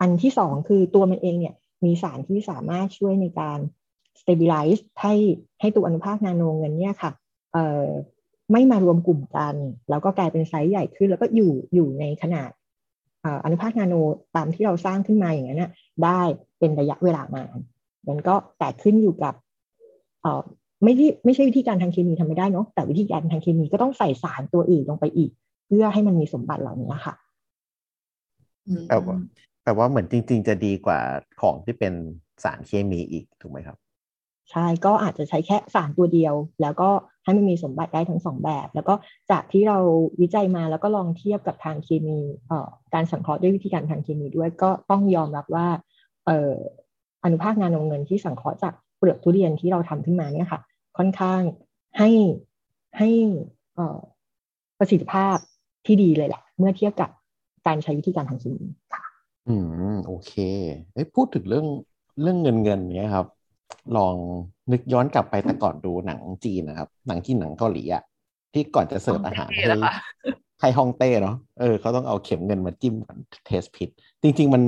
[0.00, 3.58] อันที่สองคือตัวมันเองเนี่ยมีสารที่สามารถช่วยในการ
[4.20, 5.14] stabilize ให้
[5.60, 7.10] ให้ตัวอนุภาคนาโนเงินเนี่ยค่ะ
[7.52, 7.86] เอ่อ
[8.52, 9.54] ไม่มารวมกลุ่มกัน
[9.90, 12.50] แล้วก็กลายเป็นไซส์ใหญ่ขึ้น แล้วก็อยู่อยู่ในขนาด
[13.44, 13.94] อนุภาคนาโน
[14.36, 15.72] ตามที่เราสร้างขึ้นมาอย่างนั้นนะ
[16.04, 16.20] ได้
[16.58, 17.58] เป็นระยะเวลานาน
[18.08, 19.34] มันก็แต่ขึ้นอยู่กับ
[20.82, 25.30] ไม่ที่ไม่ใช่วิธีการทางเคมีทำไม่ได้เนาะแต่วิธีการทางเคมีก็ต้องใส่สารตัวอื่นลงไปอีก
[25.66, 27.14] เพื่อให้มันมีสมบัติเหล่านี้ค่ะ
[28.88, 29.16] แต่ว่า
[29.64, 31.00] แต่ว่าเหมือนจริง ๆ จะดีกว่า
[31.40, 31.92] ของที่เป็น
[32.44, 33.78] สารเคมีอีกถูกไหมครับ
[34.50, 36.90] ใช่ก็อาจจะใช้แค่สารตัวเดียว แล้วก็
[37.24, 38.94] ให้มันมีสมบัติได้ทั้งสองแบบ แล้วก็
[39.30, 39.78] จากที่เรา
[40.20, 45.66] วิจัยมาแล้วก็ลองเทียบกับทางเคมีเอ่อการสังเคราะห์ด้วยวิธีการทางเคมีด้วยก็ต้องยอมรับว่า
[46.26, 46.54] เอ่อ
[47.24, 50.60] อนุภาคนาโนเงินที่สังเคราะห์จากเปลือกทุเรียนที่เราทำขึ้นมาเนี่ยค่ะ
[50.98, 51.40] ค่อนข้าง
[51.98, 52.10] ให้
[52.98, 53.08] ให้
[53.74, 53.98] เอ่อ
[54.78, 55.36] ประสิทธิภาพ
[55.86, 57.10] ที่ดีเลยแหละ เมื่อเทียบกับ
[57.66, 59.02] การใช้วิธีการทางเคมีค่ะ
[59.48, 59.54] อื
[59.92, 60.32] ม โอเค
[60.94, 61.66] เอ้พูดถึงเรื่อง
[62.22, 63.26] เรื่องเงินเงินเนี้ยครับ
[63.96, 64.14] ลอง
[64.72, 68.02] นึกย้อนกลับไปแต่ก่อนดูหนังจีนนะครับ หนังจีนหนังเกาหลีอะ
[68.52, 69.66] ที่ก่อนจะเสิร์ฟอาหารให้
[70.60, 72.94] ให้ฮ่องเต้เนาะเออเขาต้องเอาเข็มเงินมาจิ้ม
[73.46, 73.88] เทสพิษ
[74.22, 74.62] จริง ๆ มัน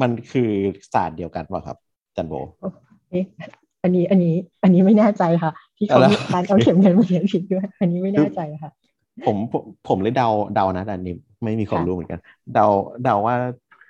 [0.00, 0.50] มันคือ
[0.92, 1.76] ศาสตร์เดียวกันป่ะครับ
[2.16, 2.34] จันโบ
[3.82, 8.70] อันนี้อันนี้ อันนี้ไม่แน่ใจค่ะ ที่เขามีการเอาเข็มเงินมา test พิษด้วย อันนี้ไม่แน่ใจค่ะ
[9.26, 11.14] ผมผมผมเลยเดาเดานะอันนี้
[11.44, 12.20] ไม่มีความรู้เหมือนกัน
[12.54, 12.66] เดา
[13.04, 13.36] เดาว่า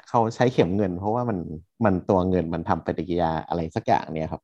[0.09, 1.39] เขาใช้เข็มเงิน เพราะว่ามัน
[1.85, 4.43] มันตัวเงินมันทำปฏิกิริยาอะไรสักอย่างเนี่ยครับ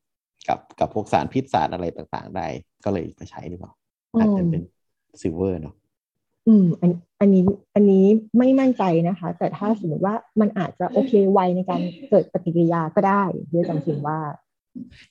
[0.48, 2.46] กับกับพวกสารพิษสารอะไรต่างๆ ได้
[2.84, 3.72] ก็เลยไปใช้หรือเปล่า
[4.20, 4.62] อาจจะเป็น
[5.20, 5.74] silver เนาะ
[6.48, 7.42] อืมอันอันนี้
[7.74, 8.04] อันนี้
[8.38, 14.18] ไม่มั่นใจนะคะ แต่ถ้าสมมติว่ามันอาจจะโอเคไวในการเกิดปฏิกิริยาก็ได้ด้วยจำสิ่งว่า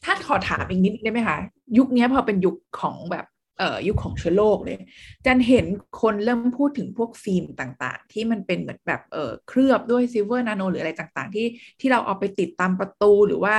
[0.03, 1.37] ถ้าขอถามอีกนิดได้ไหมคะ
[1.77, 3.25] ยุคนี้พอเป็นยุคของแบบ
[3.59, 4.75] เอ่อยุคของเชื้อโรคเลย
[5.25, 5.65] จันเห็น
[6.01, 11.47] คนเริ่มพูดถึงพวกฟิล์มต่างๆ ที่มันเป็นเหมือนแบบเอ่อเคลือบด้วย silver nano หรืออะไรต่างๆ ที่
[11.79, 13.53] ที่เราเอาไปติดตามประตูหรือว่า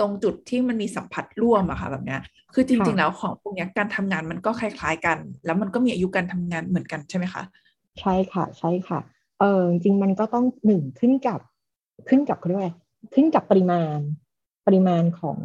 [0.00, 2.20] ตรงจุดที่มันมีสัมผัสร่วมอะค่ะแบบเนี้ย
[2.54, 7.42] คือจริงค่ะๆแล้วของพวกเนี้ยการทำงานมันก็คล้าย ๆกัน แล้วมันก็มีอายุการทำงานเหมือนกันใช่ไหมคะ
[8.00, 9.00] ใช่ค่ะใช่ค่ะ
[9.40, 11.40] เออจริงๆมันก็ต้องหนึ่งขึ้นกับ
[12.08, 12.72] ขึ้นกับเขาเรียกว่าอะไร
[13.14, 13.98] ขึ้นกับปริมาณ
[14.66, 15.38] ปริมาณของ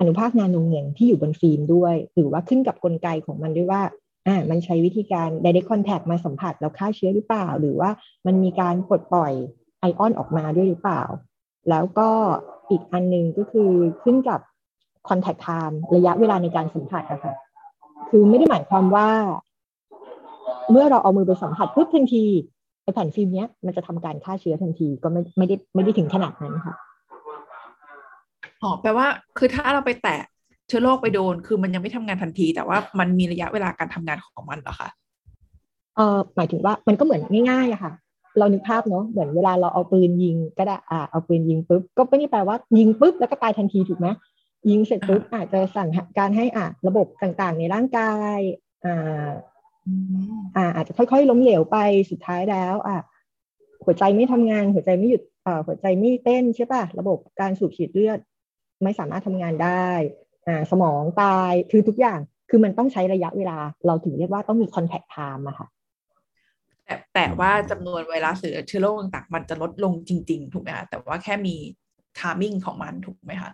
[0.00, 3.82] อนุภาคนาโนเงินที่อยู่บนฟิล์มด้วย หรือว่าขึ้นกับกลไกของมันด้วยว่า
[4.26, 7.90] อ่ามันใช้วิธีการ direct contact มาสัมผัสแล้วฆ่าเชื้อหรือเปล่า หรือว่า
[8.26, 9.32] มันมีการปลดปล่อย
[9.80, 11.02] ไอออนออกมาด้วยหรือเปล่า
[11.70, 12.08] แล้วก็
[12.70, 13.70] อีกอันหนึ่งก็คือ
[14.02, 14.40] ขึ้นกับ
[15.08, 17.34] contact time ระยะเวลาในการสัมผัสอะค่ะ
[18.10, 19.08] คือไม่ได้หมายความว่า
[20.70, 22.24] เมื่อเราเอามือไปสัมผัสปุ๊บทันที
[22.82, 26.74] ไอแผ่นฟิล์มเนี้ยมันจะทำการฆ่าเชื้อทันทีก็ไม่ไม่ได้ไม่ได้ถึงขนาดนั้นค่ะ
[28.62, 29.06] อ๋อแปลว่า
[29.38, 30.16] คือถ้าเราไปแตะ
[30.68, 34.88] เชื้อโรคไปโดน คือมันยังไม่ทำงานทันที แต่ว่ามันมีระยะเวลาการทำงานของมันเหรอคะ
[35.96, 37.92] เออหมายถึงว่ามันก็เหมือนง่ายๆอะค่ะ
[38.38, 44.08] เรานึกภาพเนาะเหมือนเวลาเราเอาปืนยิงก็ได้อ่าเอาปืนยิงปุ๊บก็ไม่ได้แปลว่ายิงปุ๊บแล้วก็ตายทันทีถูกไหม
[44.70, 48.38] ยิงเสร็จปุ๊บอาจจะสั่งการให้อ่าระบบต่างๆ ในร่างกาย
[48.84, 49.28] อ่า
[49.86, 49.92] อื
[50.32, 51.78] มอ่าอาจจะค่อยๆ ล้มเหลวไป
[52.10, 52.98] สุดท้ายแล้ว อะ
[53.84, 58.18] หัวใจไม่ทำงานหัวใจไม่หยุดอ่าหัวใจไม่เต้นใช่ป่ะระบบการสูบฉีดเลือด
[58.82, 59.88] ไม่สามารถทำงานได้
[60.46, 65.68] อ่าสมองตายคือทุกอย่างคือมันต้องใช้ระยะเวลาเราถึงเรียกว่าต้องมี contact time อะค่ะ
[66.84, 71.54] แต่แต่ว่าจำนวนไวรัสหรือเชื้อโรคต่างๆ มันจะลดลงจริง ๆ ถูกไหมคะแต่ว่าแค่มี
[72.18, 73.50] ทามิ่งของมันถูกไหมคะ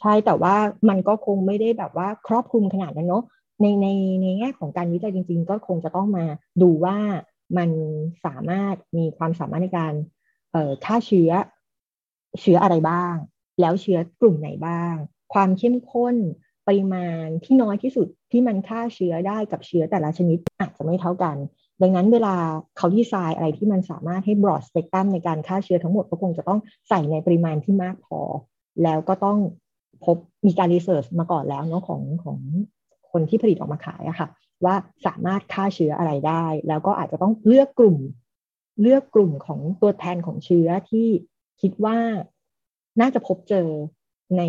[0.00, 0.54] ใช่แต่ว่า
[0.88, 3.24] มันก็คงไม่ได้แบบว่าครอบคลุมขนาดนั้นเนาะ
[3.60, 3.86] ในใน
[4.22, 6.24] ในแง่ของการวิจัยจริง ๆ ก็คงจะต้องมา
[6.62, 6.96] ดูว่า
[7.56, 7.70] มัน
[8.24, 9.92] สามารถมีความสามารถในการ
[10.52, 11.30] เอ่อฆ่าเชื้อ
[12.40, 13.14] เชื้ออะไรบ้าง
[13.60, 14.94] แล้วเชื้อกลุ่มไหนบ้าง
[15.34, 16.16] ความเข้มข้น
[16.66, 21.36] ปริมาณที่น้อยที่สุดที่มันฆ่าเชื้อได้กับเชื้อแต่ละชนิดอาจจะไม่เท่ากัน
[21.82, 22.36] ดังนั้นเวลา
[22.76, 28.20] เขาดีไซน์อะไรที่มันสามารถให้ broad spectrum ในการฆ่าเชื้อทั้งหมดก็คงจะต้องใส่ในปริมาณที่มากพอ
[28.82, 29.38] แล้วก็ต้อง
[30.04, 30.16] พบ
[30.46, 32.38] มีการรีเสิร์ชมาก่อนแล้วเนาะของของ
[33.10, 34.28] คนที่ผลิตออกมาขายอะค่ะ
[34.64, 34.74] ว่า
[35.06, 37.98] สามารถฆ่าเชื้ออะไรได้ แล้วก็อาจจะต้องเลือกกลุ่ม
[38.82, 41.08] เลือกกลุ่มของตัวแทนของเชื้อที่
[41.60, 41.98] คิดว่า
[43.00, 43.66] น่าจะพบเจอ
[44.36, 44.42] ใน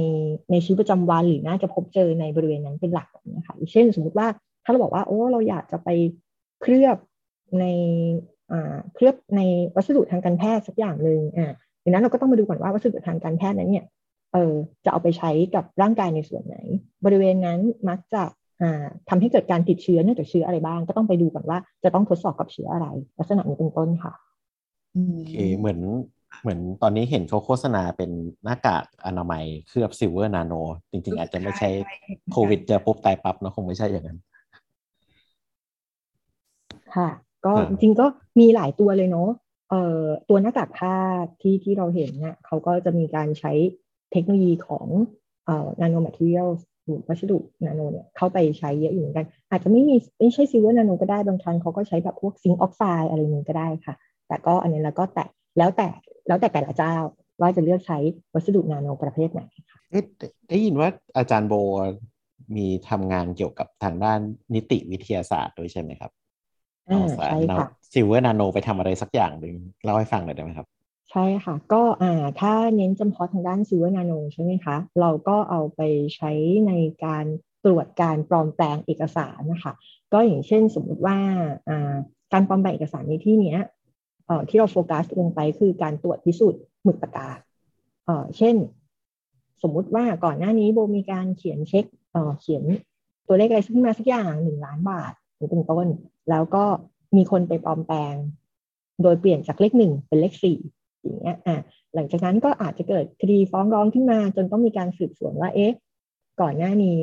[0.52, 4.28] ในชีวิตประจำวันหรือน่าจะพบเจอในบริเวณนั้นเป็นหลักนี้ค่ะเช่นสมมติว่า
[4.64, 5.90] ถ้าเราบอกว่าโอ้เราอยากจะไป
[6.62, 6.98] เคลือบ
[7.60, 7.66] ใน
[8.52, 9.42] อ่าเคลือบใน
[9.76, 11.52] วัสดุทางการแพทย์สักอย่างหนึ่งอ่า
[11.84, 13.86] ดังนั้นเราก็ต้องมาดูก่อนว่าวัสดุทางการแพทย์นั้นเนี่ย
[14.34, 14.54] เออ
[14.86, 16.56] จะเอาไปใช้กับร่างกายในส่วนไหน
[17.06, 17.60] บริเวณนั้น
[17.90, 18.24] มักจะ
[18.62, 22.88] อ่าทำให้เกิดการติดเชื้อเนื่องจากเชื้ออะไรบ้าง ก็ต้องไปดูก่อนว่าจะต้องทดสอบกับเชื้ออะไร
[23.20, 24.14] ลักษณะนี้เป็นต้นค่ะ
[24.94, 25.80] โอเคเหมือน
[26.42, 28.12] เหมือนตอนนี้เห็นเขาโฆษณาเป็น
[28.44, 30.54] หน้ากากอนามัยเคลือบ silver nano
[30.92, 31.70] จริง ๆ อาจจะไม่ใช่
[32.32, 34.20] โควิดเจอปุ๊บตายปั๊บเนอะคงไม่ใช่อย่างนั้น
[36.96, 37.10] ค่ะ
[37.46, 38.06] ก็อ่าจริงๆก็
[38.40, 39.30] มีหลายตัวเลยเนาะ
[39.70, 40.96] เอ่อตัวหน้ากากผ้า
[41.42, 43.54] ที่ที่เราเห็นเนี่ยเขาก็จะมีการใช้
[44.12, 44.88] เทคโนโลยีของ
[45.46, 46.48] เอ่อ nanomaterial
[46.84, 53.96] หรือวัสดุนาโนเนี่ยเข้าไปใช้เยอะอยู่เหมือนกัน อาจจะไม่มีไม่ใช่ silver nano ก็ได้บางครั้งเขาก็ใช้แบบพวก zinc oxide อะไรนี้ก็ได้ค่ะ
[54.28, 55.26] แต่ก็อันนี้แล้วก็แต่
[55.58, 55.88] แล้วแต่
[56.30, 56.96] แล้วแต่แต่ละเจ้า
[57.42, 57.98] ว่าจะเลือกใช้
[58.34, 61.54] วัสดุนาโนประเภทไหนค่ะเอ๊ะได้ได้ยินว่าอาจารย์โบ
[62.56, 64.20] มีทำงานเกี่ยวกับทางด้าน
[64.56, 66.12] นิติวิทยาศาสตร์ด้วยใช่ไหมครับ
[66.88, 70.68] อ่าเอาสารใช่ค่ะ silver nano ไปทำอะไรสักอย่างหนึ่งเล่าให้ฟังหน่อยได้ไหมครับ
[71.12, 75.82] ใช่ค่ะ ก็อ่าถ้าเน้นเฉพาะทางด้าน silver nano ใช่ไหมคะ เราก็เอาไป
[76.16, 76.32] ใช้
[76.68, 76.72] ใน
[77.04, 77.26] การ
[77.64, 79.74] ตรวจการปลอมแปลงเอกสารนะคะ
[80.14, 81.18] ก็อย่างเช่นสมมุติว่า
[81.68, 81.94] อ่า
[82.34, 83.79] การปลอมแปลงเอกสารในที่เนี้ยเอ่อ
[84.50, 87.30] ที่เราโฟกัสลงไปคือการตรวจพิสูจน์หมึกปากกา
[88.38, 88.56] เช่น
[89.64, 91.86] สมมุติว่าก่อนหน้านี้โบมีการเขียนเช็ค
[92.40, 92.64] เขียน
[93.28, 95.88] ตัวเลขอะไรขึ้นมาสักอย่างหนึ่งล้านบาทเป็นต้น
[96.30, 96.64] แล้วก็
[97.16, 98.16] มีคนไปปลอมแปลง
[99.02, 100.58] โดยเปลี่ยนจากเลขหนึ่งเป็นเลขสี่
[101.02, 101.58] อย่างเงี้ยอะ
[101.96, 105.74] หลังจากนั้นก็อาจจะเกิดคดีฟ้องร้องขึ้นมา จนต้องมีการสืบสวนว่าเอ๊ะ
[106.42, 107.02] ก่อนหน้านี้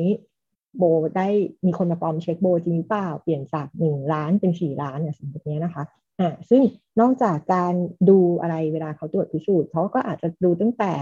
[0.77, 0.83] โบ
[1.17, 1.27] ได้
[1.65, 5.83] มีคนมาปลอมเช็คโบจริงหรือเปล่า เปลี่ยนจากหนึ่งล้านเป็นสี่ล้านเนี่ยสมมติเนี้ยนะคะ
[6.19, 6.61] อ่าซึ่ง
[7.01, 7.73] นอกจากการ
[8.09, 10.93] ดูอะไรเวลาเขาตรวจพิสูจน์เขาก็อาจจะดูตั้งแต่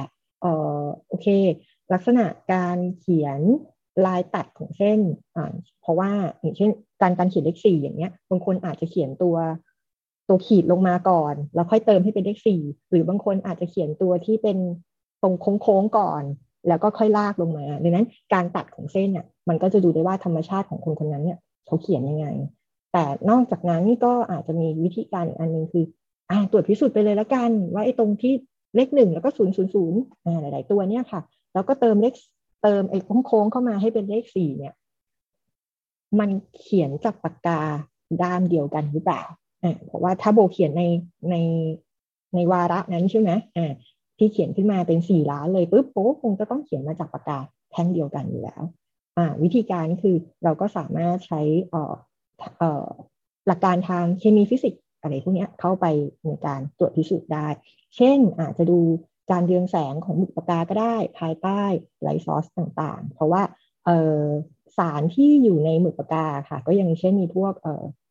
[0.42, 1.28] เอ่อโอเค
[1.94, 3.40] ลักษณะการเขียน
[4.06, 5.00] ลายตัดของเส้น
[5.36, 6.70] อ่าเพราะว่าอย่างเช่น
[7.02, 9.36] การการเขียนเลขสี่อย่างเงี้ยบางคนอาจจะเขียนตัว
[10.28, 14.58] ตัวขีดลงมาก่อน แล้วค่อยเติมให้เป็นเลขสี่หรือบางคนอาจจะเขียนตัวที่เป็น
[15.22, 16.24] ตรงโค้งๆก่อน
[16.68, 22.28] แล้วก็ค่อยลากลงมาดังนั้นการตัดของเส้นอะมันก็จะดูได้ว่าธรรมชาติของคนคนนั้นเนี่ยเขาเขียนยังไง
[22.98, 25.86] แต่นอกจากนั้นก็อาจจะมีวิธีการอีกอันหนึ่งคือ
[26.30, 28.34] อ่าตรวจพิสูจน์ไปเลยละกัน ว่าไอ้ตรงที่
[28.76, 30.00] เลขหนึ่งแล้วก็ศูนย์ศูนย์ศูนย์
[30.42, 31.22] หลาย ๆ ตัวเนี่ยค่ะ
[31.54, 32.14] แล้วก็เติมเลข
[32.64, 34.74] เติมไอ้โค้งๆเข้ามาให้เป็นเลขสี่เนี่ย
[36.20, 37.62] มันเขียนจากปากกา
[38.22, 39.24] ด้ามเดียวกันหรือเปล่า
[39.86, 40.84] เพราะว่าถ้าโบเขียนใน
[41.30, 41.36] ใน
[42.36, 43.72] ในวาระนั้นใช่ไหมอ่า
[44.18, 47.40] ที่เขียนขึ้นมาเป็นสี่ล้านเลยปุ๊บโอ้คงจะต้องเขียนมาจากปากกา
[47.72, 48.64] แท่งเดียวกันอยู่แล้ว
[49.18, 51.96] อ่า วิธีการคือเราก็สามารถใช้เอ่อเอ่อ
[53.48, 55.86] หลักการทางเคมีฟิสิกส์อะไรพวกนี้เข้าไป
[56.26, 57.48] ในการตรวจพิสูจน์ได้
[57.96, 58.80] เช่นอาจจะดู
[59.32, 61.62] การเรืองแสงของหมึกปากกาก็ได้ภายใต้
[62.02, 63.42] light source ต่างๆ เพราะว่า
[64.78, 67.54] สารที่อยู่ในหมึกปากกาค่ะ ก็อย่างเช่นมีพวก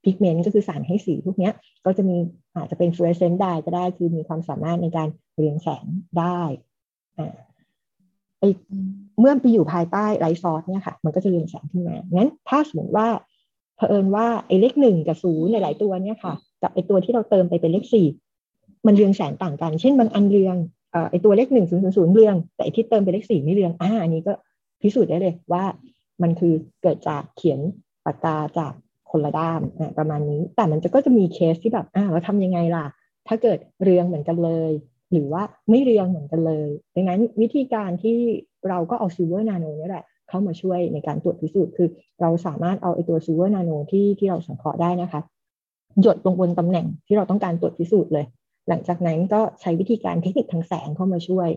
[0.05, 1.51] pigment ก็คือสารให้สีพวกนี้
[1.85, 2.17] ก็จะมี
[2.55, 5.85] อาจจะเป็น fluorescent ได้ก็ได้คือมีความสามารถในการเรืองแสง
[6.19, 6.41] ได้
[9.21, 13.09] เมื่อไปอยู่ภายใต้ light source เนี่ยค่ะ มันก็จะเรืองแสงขึ้นมางั้นถ้าสมมติว่า
[13.77, 18.07] เผอิญว่าไอ้เลขหนึ่งกับศูนย์หลาย ๆ ตัวเนี่ยค่ะกับไอ้ตัวที่เราเติมไปเป็นเลขสี่
[18.87, 20.57] มันเรืองแสงต่างกัน เช่นบางอันเรือง
[21.11, 24.33] ไอ้ตัวเลขหนึ่งศูนย์ศูนย์ศูนย์เรือง แต่ไอ้ที่เติมเป็นเลขสี่ไม่เรืองอ่าอันนี้ก็
[24.83, 25.65] พิสูจน์ได้เลยว่า
[26.23, 27.61] มันคือเกิดจากเขียน
[28.05, 28.73] ปากกาจาก
[29.11, 29.61] คนละด้าม
[29.99, 32.87] ประมาณนี้ แต่มันจะก็จะมีเคสที่แบบอ่าเราทำยังไงล่ะ
[33.29, 34.73] ถ้าเกิดเรืองเหมือนกันเลย
[35.13, 38.19] หรือว่าไม่เรืองเหมือนกันเลย ดังนั้นวิธีการที่
[38.69, 41.89] เราก็เอา silver nano นี่แหละ เข้ามาช่วยในการตรวจพิสูจน์คือ
[42.21, 45.21] เราสามารถเอาไอตัว silver nano ที่ที่เราสังเคราะห์ได้นะคะ
[46.03, 48.27] หยดลงบนตำแหน่งที่เราต้องการตรวจพิสูจน์เลย
[48.69, 51.49] หลังจากนั้นก็ใช้วิธีการเทคนิคทางแสงเข้ามาช่วย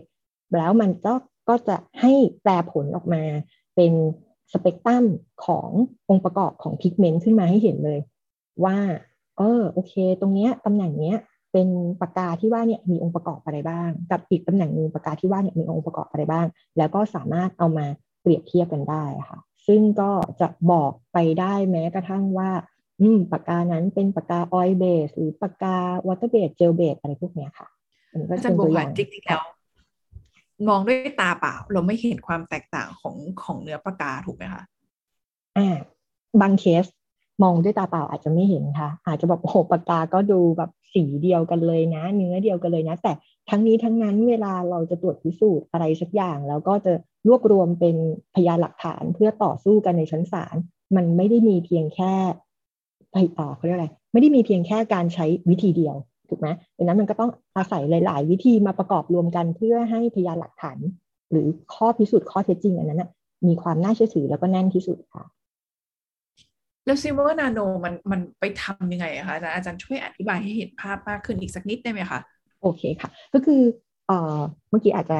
[0.56, 1.14] แล้วมันก็
[1.48, 2.12] ก็จะให้
[2.42, 3.22] แปลผลออกมา
[3.76, 3.92] เป็น
[4.52, 5.04] สเปกตรัม
[5.46, 5.68] ของ
[6.08, 8.00] องค์ประกอบของ pigment ขึ้นมาให้เห็นเลย
[8.64, 8.76] ว่า
[9.38, 11.18] เออโอเค ตรงเนี้ยตำแหน่งเนี้ย
[11.52, 11.68] เป็น
[12.00, 16.46] ปากกาที่ว่าเนี่ยมีองค์ประกอบอะไรบ้าง กับอีกตำแหน่งหนึ่งปากกาที่ว่าเนี่ยมีองค์ประกอบอะไรบ้าง
[16.78, 17.86] แล้วก็สามารถเอามา
[18.28, 20.10] เปรียบเทียบกันได้ค่ะ ซึ่งก็
[20.40, 22.50] จะบอกไปได้แม้กระทั่งว่า
[23.00, 25.76] อืมปากกานั้นเป็นปากกา oil base หรือปากกา
[26.06, 27.68] water base gel base อะไรพวกเนี้ยค่ะ
[28.10, 29.42] อันนี้ก็เป็นตัวอย่าง อาจารย์โบค่ะย่างจริงๆแล้ว
[30.68, 34.62] มองด้วยตาเปล่า เราไม่เห็นความแตกต่างของของเนื้อปากกาถูกไหมคะ
[35.56, 35.76] อ่า
[36.40, 36.84] บางเคส
[37.42, 43.12] มองด้วยตาเปล่าอาจจะไม่เห็นค่ะ อาจจะแบบโอ้โหปากกาก็ดูแบบสีเดียวกันเลยนะ เนื้อเดียวกันเลยนะ แต่
[43.50, 46.92] ทั้งนี้ทั้งนั้นเวลาเราจะตรวจพิสูจน์อะไรสักอย่าง แล้วก็จะ
[47.26, 47.96] รวบรวมเป็น
[48.34, 50.56] พยานหลักฐานเพื่อต่อสู้กันในชั้นศาล
[50.96, 52.12] มันไม่ได้มีเพียงแค่
[53.12, 55.96] ไปอ่าเขาเรียกอะไรไม่ได้มีเพียงแค่การใช้วิธีเดียว
[56.28, 60.78] ถูกไหมดังนั้นมันก็ต้องอาศัยหลาย ๆ วิธีมาประกอบรวมกันเพื่อให้พยานหลักฐาน
[61.30, 63.10] หรือข้อพิสูจน์ข้อเท็จจริงอันนั้นนะ
[63.46, 65.24] มีความน่าเชื่อถือแล้วก็แน่นที่สุดค่ะ
[66.86, 72.20] แล้ว silver nano มันมันไปทำยังไงอะคะอาจารย์อาจารย์ช่วยอธิบายให้เห็นภาพมากขึ้นอีกสักนิดได้ไหมคะ
[72.62, 73.60] โอเคค่ะ ก็คือ
[74.06, 74.38] เอ่อ
[74.70, 75.18] เมื่อกี้อาจจะ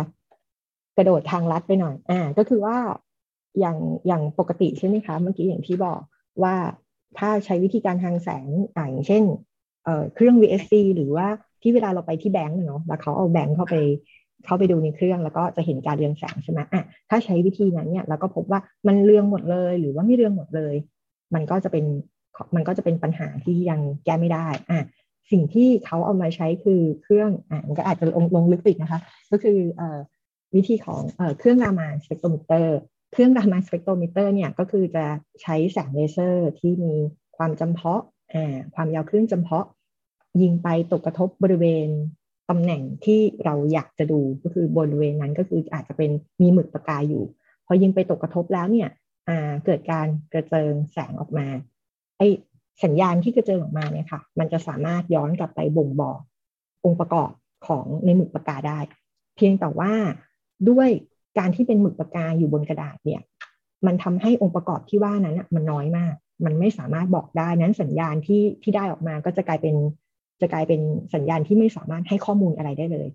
[0.99, 2.77] กระโดดทางลัดไปหน่อย อ่า ก็คือว่า
[3.61, 6.01] อย่างอย่างปกติใช่ไหมคะ เมื่อกี้อย่างที่บอก
[6.43, 6.55] ว่า
[7.19, 9.23] ถ้าใช้วิธีการทางแสงอ่าอย่างเช่น
[9.85, 11.27] เอ่อเครื่อง VSC หรือว่า
[11.63, 13.77] ที่เวลาเราไปที่แบงก์เนาะแล้วเขาเอาแบงก์เข้าไป
[14.45, 20.75] เข้าไปดูในเครื่องแล้วก็จะเห็นการเรืองแสงใช่ไหมอะถ้าใช้วิธีนั้นเนี่ยเราก็พบว่ามันเรืองหมดเลยหรือว่าไม่เรืองหมดเลย
[21.35, 21.85] มันก็จะเป็น
[22.55, 24.81] มันก็จะเป็นปัญหาที่ยังแก้ไม่ได้อะ
[25.31, 29.99] สิ่งที่เขาเอามาใช้คือเครื่องอ่ามันก็อาจจะลงลงลึกอีกนะคะ ก็คือเอ่อ
[30.55, 32.79] วิธีของเอเครื่อง Raman spectrometer
[33.13, 35.05] เครื่อง Raman spectrometer เนี่ยก็คือจะ
[35.43, 36.95] ใช้แสงเลเซอร์ที่มี
[37.37, 39.67] ความจำเพาะาความยาวคลื่นจำเพาะ
[40.43, 41.89] ยิงไปตกกระทบบริเวณ
[42.51, 47.25] ตำแหน่งที่เราอยากจะดูก็คือบริเวณนั้นก็คืออาจจะเป็นมีหมึกประกายอยู่
[47.67, 48.89] พอยิงไปตกกระทบแล้วเนี่ย
[49.65, 51.47] เกิดการกระเจิงแสงออกมา
[52.19, 52.23] ไอ
[52.85, 56.19] สัญญาณที่กระเจิงออกมาเนี่ยค่ะ มันจะสามารถย้อนกลับไปบ่งบอก
[56.85, 57.31] องค์ประกอบ
[57.67, 58.79] ของในหมึกปากกาได้
[59.37, 59.93] เพียงแต่ว่า
[60.71, 60.89] ด้วย
[61.39, 63.23] การที่เป็นหมึกปากกาอยู่บนกระดาษเนี่ย
[63.87, 69.75] มันทำให้องค์ประกอบที่ว่านั้นนะมันน้อยมาก มันไม่สามารถบอกได้นั้นสัญญาณที่ที่ได้ออกมาก็จะกลายเป็น
[70.41, 70.81] จะกลายเป็น
[71.15, 73.09] สัญญาณที่ไม่สามารถให้ข้อมูลอะไรได้เลย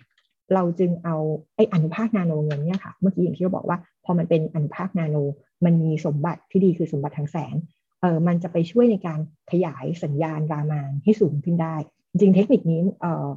[0.53, 1.15] เราจึงเอา
[1.56, 5.17] ไอ้อนุภาคนาโนเงินเนี่ยค่ะ เมื่อกี้อย่างที่เราบอกว่า พอมันเป็นอนุภาคนาโน
[5.65, 7.56] มันมีสมบัติที่ดีคือสมบัติทางแสง
[8.01, 9.19] เออมันจะไปช่วยในการ
[9.51, 11.75] ขยายสัญญาณรามานให้สูงขึ้นได้
[12.10, 13.27] จริงเทคนิคนี้เอ่อ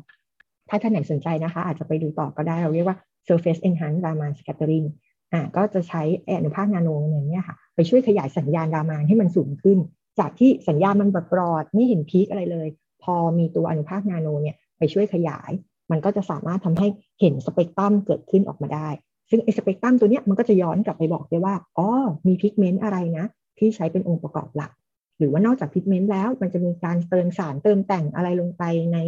[0.69, 4.87] ถ้าท่านไหนสนใจนะคะ อาจจะไปดูต่อก็ได้เราเรียกว่า surface enhanced Raman scattering
[5.33, 6.03] อ่าก็จะใช้
[6.39, 6.89] อนุภาคนาโน
[7.31, 9.79] เนี่ยค่ะไปช่วยขยายสัญญาณ Raman ให้มันสูงขึ้น
[10.19, 12.69] จากที่สัญญาณมันแบบปลอดไม่เห็น peak อะไรเลย
[13.03, 15.51] พอมีตัวอนุภาคนาโนเนี่ยไปช่วยขยาย
[15.91, 16.89] มันก็จะสามารถทำให้
[17.21, 18.89] เห็นสเปกตรัมเกิดขึ้นออกมาได้
[19.31, 21.89] ซึ่งไอ้สเปกตรัมตัวเนี้ยมันก็จะย้อนกลับไปบอกได้ว่าอ๋อ
[22.27, 23.27] มี pigment อะไรนะ
[23.59, 24.73] ที่ใช้เป็นองค์ประกอบหลัก
[25.19, 28.63] หรือว่านอกจาก pigment แล้วมันจะมีการเติมสารเติมแต่งอะไรลงไป
[28.93, 28.99] ใน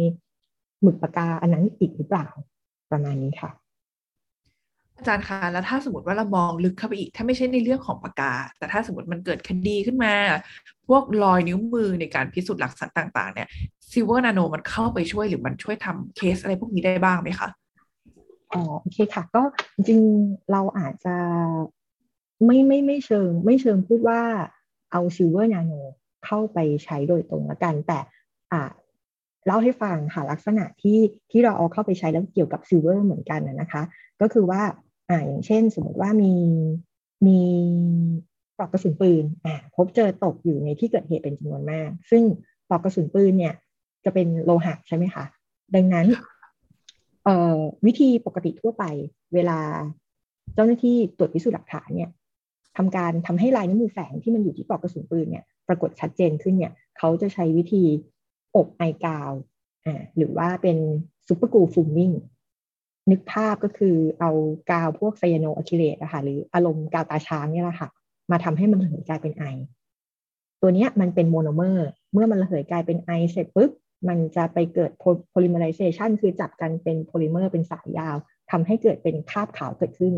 [0.81, 2.27] หมึกปากกาอันนั้นอีกหรือเปล่า
[2.91, 3.49] ประมาณนี้ค่ะ
[4.99, 10.13] อาจารย์คะแล้วถ้าสมมติว่าเรามองลึกเข้าไปอีก ถ้าไม่ใช่ในเรื่องของปากกา แต่ถ้าสมมติมันเกิดคดีขึ้นมา
[10.87, 13.47] พวกรอยนิ้วมือในการพิสูจน์หลักฐานต่าง ๆ เนี่ย
[13.91, 17.49] silver nano มันเข้าไปช่วยหรือมันช่วยทำเคสอะไรพวกนี้ได้บ้างไหมคะ
[18.51, 19.43] อ๋อโอเคค่ะ ก็
[19.75, 20.01] จริง
[20.51, 21.15] เราอาจจะ
[22.45, 24.21] ไม่ไม่ไม่เชิง ไม่เชิงพูดว่า
[24.91, 25.71] เอา silver nano
[26.25, 27.99] เข้าไปใช้โดยตรงละกัน แต่
[28.51, 28.61] อ่า
[29.45, 30.99] เล่าให้ฟังค่ะลักษณะที่
[31.31, 33.81] ที่เราเอาเข้าไปใช้แล้วเกี่ยวกับ silver เหมือนกันนะคะ
[34.21, 34.61] ก็คือว่า
[35.09, 36.33] อ่าอย่างเช่น สมมติว่ามี
[37.27, 37.39] มี
[38.57, 42.23] ปลอกกระสุนปืนอ่าพบเจอตกอยู่ในที่เกิดเหตุเป็นจำนวนมาก ซึ่ง
[42.69, 43.53] ปลอกกระสุนปืนเนี่ย
[44.05, 45.25] จะเป็นโลหะใช่ไหมคะ
[45.75, 46.07] ดังนั้น
[47.23, 48.83] เอ่อวิธีปกติทั่วไป
[49.33, 49.59] เวลา
[50.53, 52.09] เจ้าหน้าที่ตรวจพิสูจน์หลักฐานเนี่ย
[52.77, 57.83] ทำการทำให้ลายนิ้วมือแฝงที่มันอยู่ที่ปลอกกระสุนปืนเนี่ยปรากฏชัดเจนขึ้นเนี่ย เขาจะใช้วิธี
[58.55, 59.31] อบไอกาว
[59.85, 60.77] อ่าหรือว่าเป็น
[61.27, 62.11] super glue fuming
[63.11, 64.31] นึกภาพก็คือเอา
[64.71, 67.89] กาวพวก cyanoacrylate อะค่ะหรืออารมณ์กาวตาช้างเนี่ยแหละค่ะ
[68.31, 69.45] มาทำให้มันระเหยกลายเป็นไอ
[70.61, 73.71] ตัวเนี้ยมันเป็นโมโนเมอร์ เมื่อมันระเหยกลายเป็นไอเสร็จปุ๊บ
[74.07, 78.15] มันจะไปเกิด polymerization คือจับกันเป็นโพลิเมอร์เป็นสายยาว
[78.51, 80.13] ทำให้เกิดเป็นคราบขาวเกิดขึ้น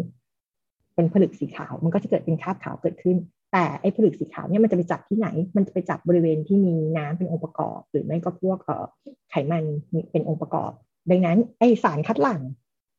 [0.96, 3.18] เป็นผลึกสีขาว มันก็จะเกิดเป็นคราบขาวเกิดขึ้น
[3.54, 8.60] แต่ไอ้ผลึกสีขาวเนี่ยมันจะไปจับที่ไหน มันจะไปจับบริเวณที่มีน้ำเป็นองค์ประกอบ หรือไม่ก็พวก
[9.30, 9.64] ไขมัน
[10.12, 10.72] เป็นองค์ประกอบ
[11.10, 12.42] ดังนั้นไอสารคัดหลั่ง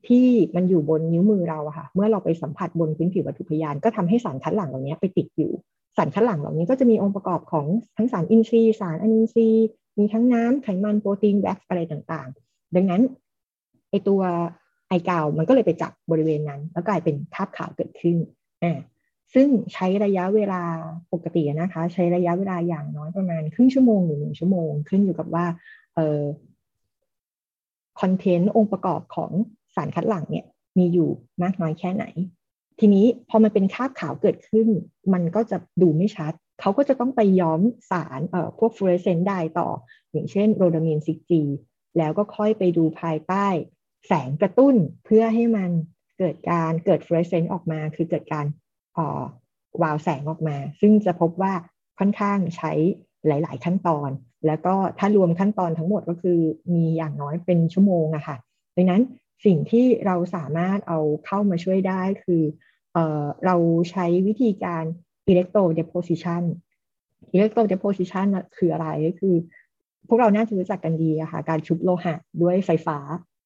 [0.08, 5.52] ที่มันอยู่บนนิ้วมือเราอะค่ะ เมื่อเราไปสัมผัสบนพื้นผิววัตถุพยาน ก็ทำให้สารคัดหลั่งเหล่านี้ไปติดอยู่
[5.96, 9.66] สารคัดหลั่งเหล่านี้ก็จะมีองค์ประกอบของทั้งสารอินทรีย์สารอนินทรีย์
[9.98, 13.02] มีทั้งน้ำไขมันโปรตีนแว็กซ์อะไรต่างๆ ดังนั้น
[13.90, 14.20] ไอตัว
[14.88, 18.16] ไอกาวมันก็เลยไปจับบริเวณนั้น แล้วกลายเป็นคราบขาวเกิดขึ้น
[18.62, 18.78] อ่า
[19.34, 20.62] ซึ่งใช้ระยะเวลา
[21.12, 25.46] ปกตินะคะ ใช้ระยะเวลาอย่างน้อยประมาณครึ่งชั่วโมงหรือหนึ่งชั่วโมง ขึ้นอยู่กับว่า
[25.94, 26.20] เอ่อ
[28.00, 29.30] content องค์ประกอบของ
[29.76, 30.44] สารคัดหลั่งเนี่ย
[30.78, 31.10] มีอยู่
[31.42, 32.04] มากน้อยแค่ไหน
[32.80, 34.68] ทีนี้พอมันเป็นคราบขาวเกิดขึ้น
[35.12, 39.68] มันก็จะดูไม่ชัด เขาก็จะต้องไปย้อมสารเอ่อพวก fluorescent dye ต่อ
[40.12, 41.42] อย่างเช่น rhodamine six G
[41.98, 43.46] แล้วก็ค่อยไปดูภายใต้
[44.06, 45.70] แสงกระตุ้นเพื่อให้มัน
[46.18, 48.46] เกิดการเกิด fluorescent ออกมา คือเกิดการ
[48.96, 49.22] อ่อ
[49.82, 51.52] วาวแสงออกมา ซึ่งจะพบว่า
[51.98, 52.72] ค่อนข้างใช้
[53.26, 54.10] หลาย ๆ ขั้นตอน
[54.46, 56.38] แล้วก็ถ้ารวมขั้นตอนทั้งหมดก็คือ
[56.74, 58.36] มีอย่างน้อยเป็นชั่วโมงอะค่ะ
[58.76, 59.02] ดังนั้น
[59.44, 62.42] สิ่งที่เราสามารถเอาเข้ามาช่วยได้คือ
[62.92, 63.56] เออเรา
[63.90, 64.84] ใช้วิธีการ
[65.30, 66.42] electro deposition
[67.34, 68.26] electro deposition
[68.56, 69.34] คืออะไรก็คือ
[70.08, 72.98] พวกเราน่าจะรู้จักกันดีอะค่ะการชุบโลหะด้วยไฟฟ้า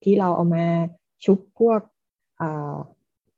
[0.05, 0.67] ที่เราเอามา
[1.25, 1.81] ชุบพวก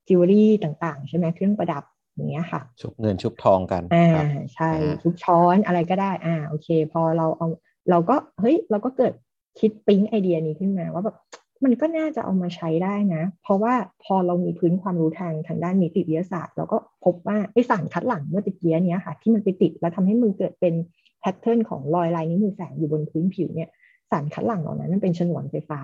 [0.07, 4.09] จิวเวลรี่ต่างๆ ใช่ไหมเครื่องประดับอย่างเงี้ยค่ะ ชุบเงินชุบทองกันอ่า
[4.55, 4.71] ใช่
[5.03, 7.47] ชุบช้อนอะไรก็ได้อ่าโอเค พอเราเอา
[7.91, 9.13] เราก็เฮ้ยเราก็เกิด
[9.61, 11.17] คิดปิ๊งไอเดียนี้ขึ้นมาว่าแบบ
[11.65, 20.75] มันก็น่าจะเอามาใช้ได้นะ เพราะว่าพอเรามีพื้นความรู้ทางทางด้านนิติวิทยาศาสตร์ เราก็พบว่าไอสารคัดหลั่งเมื่อตะกี้เนี้ยค่ะ ที่มันไปติดแล้วทำให้มือเกิดเป็น
[21.21, 23.71] pattern ของรอยลายนิ้วมือแฝงอยู่บนพื้นผิวเนี่ย
[24.11, 25.81] สารคัดหลั่งเหล่านั้นมันเป็นฉนวนไฟฟ้า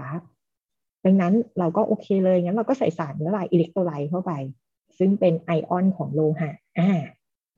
[1.04, 4.32] ดังนั้นเราก็โอเคเลยงั้นเราก็ใส่สารละลาย electrolyte เข้าไป
[4.98, 6.90] ซึ่งเป็นไอออนของโลหะอ่า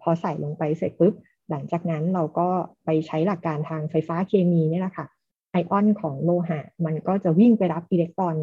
[0.00, 1.14] พอใส่ลงไปเสร็จปุ๊บ
[1.50, 2.48] หลังจากนั้นเราก็
[2.85, 5.07] ไปใช้หลักการทางไฟฟ้าเคมีนี่แหละค่ะ
[5.56, 8.36] ไอออนของโลหะ มันก็จะวิ่งไปรับอิเล็กตรอน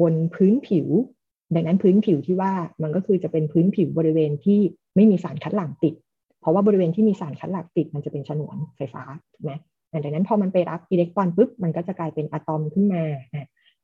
[0.00, 0.88] บนพื้นผิว
[1.54, 2.52] ดังนั้นพื้นผิวที่ว่า
[2.82, 4.60] มันก็คือจะเป็นพื้นผิวบริเวณที่
[4.96, 5.94] ไม่มีสารคัดหลั่งติด
[6.40, 9.02] เพราะว่าบริเวณที่มีสารคัดหลั่งติดมันจะเป็นฉนวนไฟฟ้า
[9.32, 9.52] ถูกไหม
[10.04, 13.02] ดังนั้นพอมันไปรับอิเล็กตรอนปุ๊บมันก็จะกลายเป็นอะตอมขึ้นมา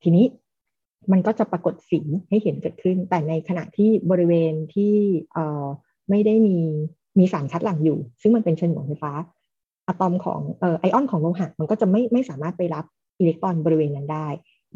[0.03, 0.25] ทีนี้
[1.13, 4.95] มันก็จะปรากฏสีให้เห็นเกิดขึ้น แต่ในขณะที่บริเวณที่
[6.11, 6.59] ไม่ได้มี
[7.19, 9.13] มีสารคัดหลั่งอยู่ ซึ่งมันเป็นฉนวนไฟฟ้า
[9.89, 12.85] อะตอมของเอ่อไอออนของโลหะมันก็จะไม่ไม่สามารถไปรับ
[13.19, 14.29] อิเล็กตรอนบริเวณนั้นได้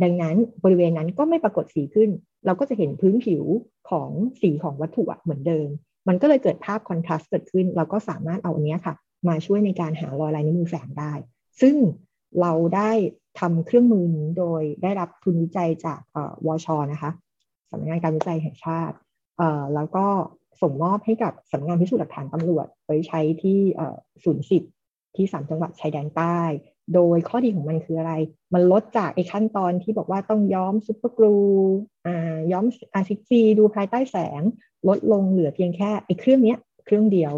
[0.02, 2.10] ดังนั้นบริเวณนั้นก็ไม่ปรากฏสีขึ้น
[2.46, 3.44] เราก็จะเห็นพื้นผิว
[3.90, 5.68] ของสีของวัตถุเหมือนเดิม
[6.08, 8.94] มันก็เลยเกิดภาพคอนทราสต์เกิดขึ้น เราก็สามารถเอาอันนี้ค่ะ
[9.28, 11.12] มาช่วยในการหารอยลายนิ้วมือแฝงได้
[11.60, 11.76] ซึ่ง
[12.40, 12.90] เราได้
[13.40, 16.00] ทำเครื่องมือนี้โดยได้รับทุนวิจัยจาก
[16.46, 17.10] วชนะคะ
[17.70, 18.96] สำนักงานการวิจัยแห่งชาติ
[19.74, 20.06] แล้วก็
[20.62, 23.58] ส่งมอบให้กับสำนักงานพิสูจน์หลักฐานตำรวจไว้ใช้ที่
[24.24, 24.62] ศูนย์สิบ
[25.16, 26.38] ที่สามจังหวัดชายแดนใต้
[26.94, 28.12] โดยข้อดีของมันคืออะไร
[28.54, 31.36] มันลดจากไอ้ขั้นตอนที่บอกว่าต้องย้อม super glue
[32.06, 32.64] อ่าย้อม
[32.94, 34.42] R six G ดูภายใต้แสง
[34.88, 37.34] ลดลงเหลือเพียงแค่ไอ้เครื่องเนี้ยเครื่องเดียว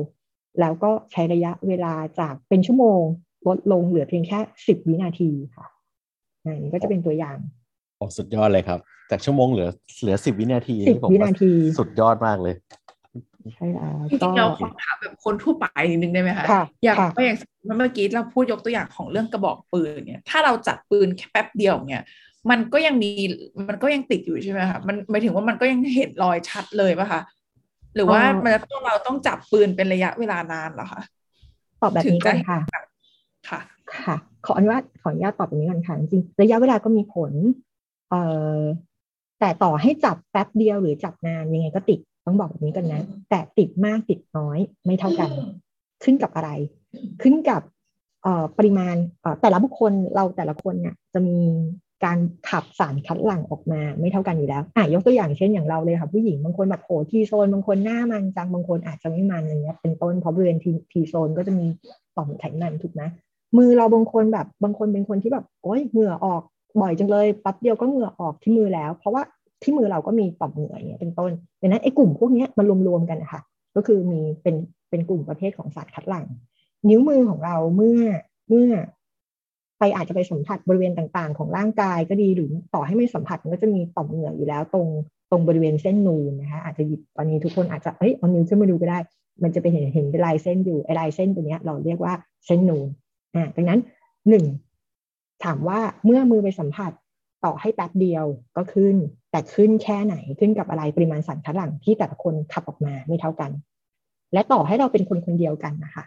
[0.61, 3.03] แล้วก็ใช้ระยะเวลาจากเป็นชั่วโมง
[3.49, 5.67] ลดลงเหลือเพียงแค่สิบวินาทีค่ะ
[6.45, 7.39] อันนี้ก็จะเป็นตัวอย่าง
[7.99, 8.79] โอ้สุดยอดเลยครับ
[9.11, 9.69] จากชั่วโมงเหลือ
[10.01, 12.55] เหลือสิบวินาทีสิบวินาที สุดยอดมากเลย
[13.55, 17.37] ใช่แล้วจริงๆเราขอถามแบบคนทั่วไปนิดนึงได้ไหมคะค่ะอย่างค่ะก็อย่าง
[17.79, 22.05] เมื่อกี้เราพูดยกตัวอย่างของเรื่องกระบอกปืนเนี่ย ถ้าเราจัดปืนแค่แป๊บเดียวเนี่ย
[22.51, 23.11] มันก็ยังมี
[23.69, 27.21] มันก็ยังติดอยู่ใช่ไหมคะมันหมายถึงว่ามันก็ยังเห็นรอยชัดเลยป่ะคะ
[27.95, 31.03] หรือว่าเอ่อมันจะต้องเราต้องจับปืนเป็นระยะเวลานานเหรอคะ
[31.81, 32.59] ตอบแบบนี้ก่อนค่ะ
[33.49, 33.61] ค่ะ
[34.05, 34.17] ค่ะ
[34.47, 37.33] ขออนุญาตขออนุญาตตอบแบบนี้ก่อนค่ะจริงๆระยะเวลาก็มีผล
[38.09, 38.23] เอ่
[38.59, 38.61] อ
[39.41, 45.31] แต่ต่อให้จับแป๊บเดียวหรือจับนานยังไงก็ติด ต้องบอกแบบนี้กันนะ แต่ติดมากติดน้อยไม่เท่ากัน
[46.05, 46.51] ขึ้นกับอะไร
[47.23, 47.63] ขึ้นกับ
[48.23, 51.39] เอ่อปริมาณเอ่อแต่ละบุคคลเราแต่ละคนเนี่ยจะมี
[52.05, 52.19] การ
[52.49, 61.67] ขับสารคัดหลั่งออกมาไม่เท่ากันอยู่แล้วอะยกตัวอย่างเช่นอย่างเราเลยค่ะผู้หญิงบางคนแบบโหทีโซนบางคนหน้ามันจังบางคนอาจจะไม่มันอะไรเงี้ยเป็นต้นเพราะบริเวณทีทีโซนก็จะมี
[62.17, 63.03] ต่อมไขมันถูกไหม
[63.57, 66.43] มือเราบางคนแบบบางคนเป็นคนที่แบบโอ๊ยเหงื่อออก
[66.81, 69.23] บ่อยจังเลยแป๊บเดียวก็เหงื่อออกที่มือแล้ว เพราะว่า
[69.63, 73.41] ที่มือเราก็มีต่อมเหงื่ออย่างเงี้ยเป็นต้นดังนั้นไอ้กลุ่มพวกนี้มันรวมๆกันนะคะ
[73.77, 74.55] ก็คือมีเป็น
[74.91, 76.27] เป็นกลุ่มประเภทของสารคัดหลั่ง
[76.89, 78.03] นิ้วมือของเราเมื่อ
[78.49, 78.69] เมื่อ
[79.79, 84.87] ไปอาจจะไปสัมผัสบริเวณต่างๆ ของร่างกายก็ดีหรือต่อให้ไม่สัมผัสมันก็จะมีต่อมเหงื่ออยู่แล้วตรง
[85.31, 88.99] ตรงบริเวณเส้นนูนนะคะอาจจะหยิบตอนนี้ทุกคนอาจจะเอ้ยเอานิ้วขึ้นมาดูก็ได้
[89.43, 92.15] มันจะไปเห็นเห็นเป็นลายเส้นอยู่ไอ้ลายเส้นตัวเนี้ยเราเรียกว่า
[92.47, 92.87] เส้นนูน
[93.35, 93.81] อ่าดังนั้น
[94.29, 94.45] หนึ่ง
[95.45, 96.93] ถามว่าเมื่อมือไปสัมผัส
[97.45, 98.25] ต่อให้แป๊บเดียว
[98.57, 98.97] ก็ขึ้น
[99.31, 103.51] แต่ขึ้นแค่ไหนขึ้นกับอะไรปริมาณสารคัดหลั่งที่แต่ละคนขับออกมาไม่เท่ากัน
[104.33, 106.05] และต่อให้เราเป็นคนคนเดียวกันนะคะ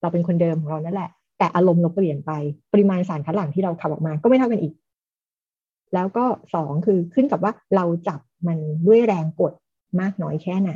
[0.00, 2.32] เราเป็นคนเดิมของเรานั่นแหละ แต่อารมณ์เราเปลี่ยนไป
[2.72, 4.74] ปริมาณสารคัดหลั่งที่เราขับออกมาก็ไม่เท่ากันอีก
[5.94, 9.52] แล้วก็สองคือขึ้นกับว่าเราจับมันด้วยแรงกด
[10.00, 10.72] มากน้อยแค่ไหน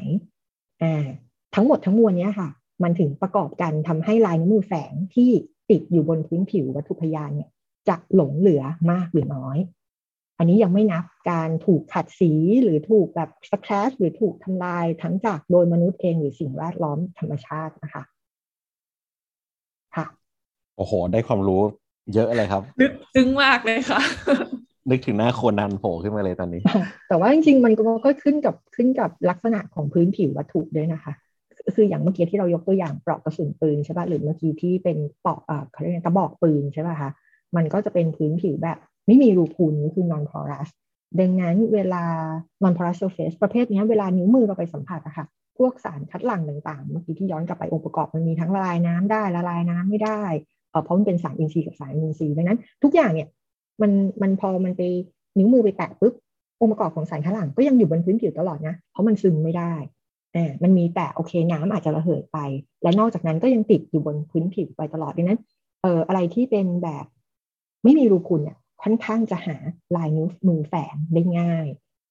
[0.82, 1.06] อ่า
[1.54, 2.48] ทั้งหมดทั้งมวลเนี้ยค่ะ
[2.82, 5.30] มันถึงประกอบกันทำให้ลายนิ้วมือแฝงที่
[5.70, 7.50] ติดอยู่บนพื้นผิววัตถุพยานเนี่ย
[7.88, 9.58] จะหลงเหลือมากหรือน้อย
[10.42, 12.32] อันนี้ยังไม่นับการถูกขัดสี
[12.62, 18.02] หรือถูกแบบสแครชหรือถูกทำลายทั้งจากโดยมนุษย์เองหรือสิ่งแวดล้อมธรรมชาตินะคะ
[19.96, 20.06] ค่ะ
[20.76, 21.62] โอ้โห ได้ความรู้
[22.14, 24.00] เยอะเลยครับลึกซึ้งมากเลยค่ะ
[24.90, 26.60] นึกถึงหน้าโคนันโผล่ขึ้นมาเลยตอนนี้
[27.08, 31.12] แต่ว่าจริงๆ มันก็ก็ขึ้นกับขึ้นกับลักษณะของพื้นผิววัตถุด้วยนะคะ
[31.76, 37.10] คืออย่างเมื่อกี้ที่เรายกตัวอย่างปลอกกระสุนปืนใช่ป่ะหรือเมื่อกี้ที่เป็นปลอกอ่าเขาเรียกไงกระบอกปืนใช่ป่ะคะ
[37.56, 40.68] มันก็จะเป็นพื้นผิวแบบ ไม่มีรูพุนนี่คือ non porous
[41.20, 42.04] ดังนั้นเวลา
[42.62, 45.26] non porous surface ประเภทนี้เวลานิ้วมือเราไปสัมผัสอะค่ะ
[45.58, 50.22] พวกสารคัดหลั่งต่างๆ เมื่อกี้ที่ย้อนกลับไปองค์ประกอบมันมีทั้งละลายน้ำได้ละลายน้ำไม่ได้
[50.84, 53.28] เพราะมันเป็นสารอินทรีย์กับสารอินทรีย์ดังนั้น ทุกอย่างเนี่ย
[53.82, 53.92] มัน
[54.22, 54.82] มันพอมันไป
[55.38, 56.14] นิ้วมือไปแตะปุ๊บ
[56.60, 59.74] องค์ประกอบของสารคัดหลั่งก็ยังอยู่บนพื้นผิวตลอดนะเพราะมันซึมไม่ได้
[60.36, 62.38] อ่ามันมีแต่โอเคน้ำอาจจะระเหยไป
[62.82, 65.40] และนอกจากนั้นก็ยังติดอยู่บนพื้นผิวไปตลอดดังนั้น
[65.82, 67.04] เอ่ออะไรที่เป็นแบบ
[67.84, 69.56] ไม่มีรูพุนเนี่ย ค่อนข้างจะหา
[69.96, 71.66] ลายนิ้วมือแฝงได้ง่าย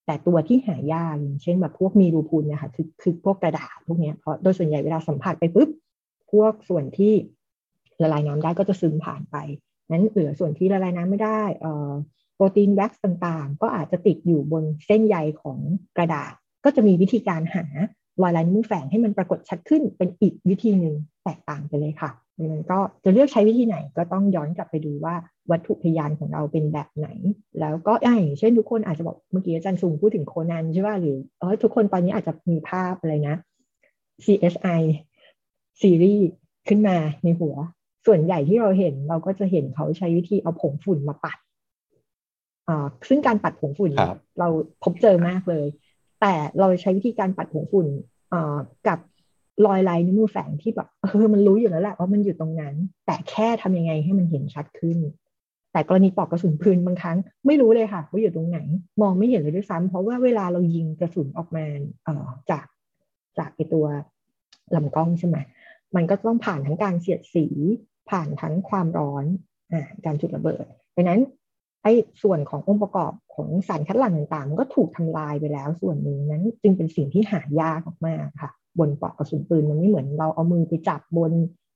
[0.06, 5.70] แต่ตัวที่หายากอย่างเช่นแบบพวกมีรูพุนเนี่ยค่ะคือคือพวกกระดาษพวกเนี้ยเพราะโดยส่วนใหญ่เวลาสัมผัสไปปุ๊บ
[6.32, 7.14] พวกส่วนที่
[8.02, 9.36] ละลายน้ำได้ก็จะซึมผ่านไป
[9.92, 11.92] นั้นเหลือส่วนที่ละลายน้ำไม่ได้เอ่อ
[12.36, 15.60] โปรตีนแว็กซ์ต่างๆ ก็อาจจะติดอยู่บนเส้นใยของ
[15.98, 16.34] กระดาษ
[16.66, 17.66] ก็จะมีวิธีการหา
[18.22, 22.10] รอยลายนิ้วมือแฝงให้มันปรากฏชัดขึ้นเป็นอีกวิธีหนึ่งแตกต่างไปเลยค่ะ
[22.42, 25.16] ดังนั้นก็จะเลือกใช้วิธีไหนก็ต้องย้อนกลับไปดูว่า
[25.52, 27.08] วัตถุพยานของเราเป็นแบบไหน
[27.60, 33.36] แล้วก็อ่าอย่างเช่นทุกคนอาจจะบอกเมื่อกี้อาจารย์ซุงพูดถึงโคนันใช่ป่ะหรือเออทุกคนตอนนี้อาจจะมีภาพอะไรนะ
[34.26, 34.82] CSI
[35.82, 36.28] ซีรีส์
[36.68, 37.56] ขึ้นมาในหัว
[38.06, 41.38] ส่วนใหญ่ที่เราเห็นเราก็จะเห็นเขาใช้วิธีเอาผงฝุ่นมาปัด
[42.68, 44.48] อ่าซึ่งการปัดผงฝุ่นครับเรา
[44.84, 45.66] พบเจอมากเลย
[46.22, 47.88] แต่เราใช้วิธีการปัดผงฝุ่น
[48.34, 49.00] อ่ากับ
[49.66, 54.98] รอยลายนิ้วมือแฝงที่แบบเออมันรู้อยู่แล้วแหละว่ามันอยู่ตรงนั้น แต่แค่ทำยังไงให้มันเห็นชัดขึ้น
[55.72, 58.60] แต่กรณีปลอกกระสุนปืนบางครั้ง ไม่รู้เลยค่ะว่าอยู่ตรงไหน
[59.02, 61.66] มองไม่เห็นเลยด้วยซ้ำเพราะว่าเวลาเรายิงกระสุนออกมา
[62.04, 62.66] เอ่อจาก
[63.38, 63.86] จากไอตัว
[64.76, 65.38] ลำกล้องใช่ไหม
[65.96, 67.46] มันก็ต้องผ่านทั้งการเสียดสี
[68.10, 69.26] ผ่านทั้งความร้อน
[69.72, 71.22] อ่าการจุดระเบิดดังนั้น
[71.84, 71.94] ไอ้
[72.24, 81.32] ส่วนขององค์ประกอบของสารคัดหลั่งต่างๆ มันก็ถูกทำลายไปแล้วส่วนหนึ่งนั้นจึงเป็นสิ่งที่หายากมากค่ะ บนปลอกกระสุนปืนมันไม่เหมือนเราเอามือไปจับบน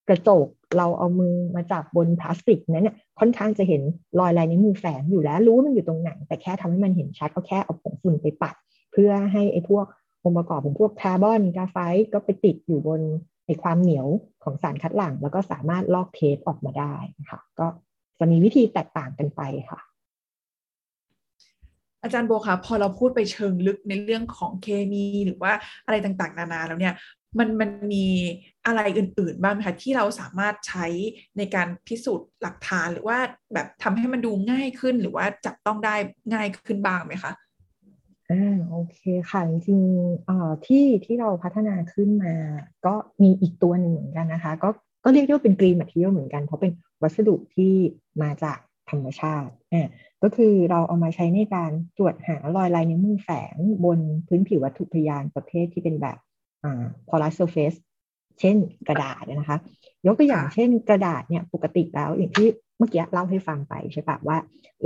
[0.10, 3.82] กระจก เราเอามือมาจับบนพลาสติกนั้นเนี่ยค่อนข้างจะเห็น
[4.20, 8.56] รอยลายนิ้วมือแฝงอยู่แล้ว รู้ว่ามันอยู่ตรงไหน แต่แค่ทำให้มันเห็นชัดก็แค่เอาผงฝุ่นไปปัด
[8.92, 9.86] เพื่อให้ไอ้พวก
[10.24, 13.02] องค์ประกอบของพวกคาร์บอนกราไฟต์ก็ไปติดอยู่บน
[13.48, 14.08] ในความเหนียว
[14.44, 17.68] ของสารคัดหลั่ง แล้วก็สามารถลอกเทปออกมาได้นะคะก็
[18.20, 19.80] จะมีวิธีแตกต่างกันไปค่ะ
[22.06, 25.54] อาจารย์โบคะพอเราพูดไปเชิงลึกในเรื่องของเคมีหรือว่า
[25.86, 26.94] อะไรต่างๆ นานาแล้วเนี่ย
[27.40, 28.06] มันมันมี
[28.66, 30.86] อะไรอื่นๆบ้างไหมคะที่เราสามารถใช้
[31.38, 33.18] ในการพิสูจน์หลักฐานหรือว่า
[33.54, 35.96] แบบทำให้มันดูง่ายขึ้นหรือว่าจับต้องได้
[36.34, 37.32] ง่ายขึ้นบ้างไหมคะ
[38.32, 39.00] อ่าโอเค
[39.30, 42.34] ค่ะ จริงๆเอ่อที่ที่เราพัฒนาขึ้นมา
[42.86, 44.70] ก็มีอีกตัวหนึ่งเหมือนกันนะคะ ก็
[45.04, 47.74] ก็เรียกได้ว่าเป็นกรีนแมทเทียลเหมือนกัน เพราะเป็นวัสดุที่
[48.22, 48.58] มาจาก
[48.90, 49.88] ธรรมชาติอ่า
[50.26, 53.56] ก็คือเราเอามาใช้ในการตรวจหารอยลายนิ้วมือแฝง
[53.86, 56.18] บนพื้นผิววัตถุพยานประเภทที่เป็นแบบ
[56.64, 57.78] อ่า porous surface
[58.40, 58.58] เช่น
[58.88, 59.58] กระดาษนะคะ
[60.06, 62.48] ยกตัวอย่างเช่นกระดาษเนี่ยปกติแล้วอย่างที่
[62.78, 64.38] เมื่อกี้เล่าให้ฟังไปใช่ปะว่า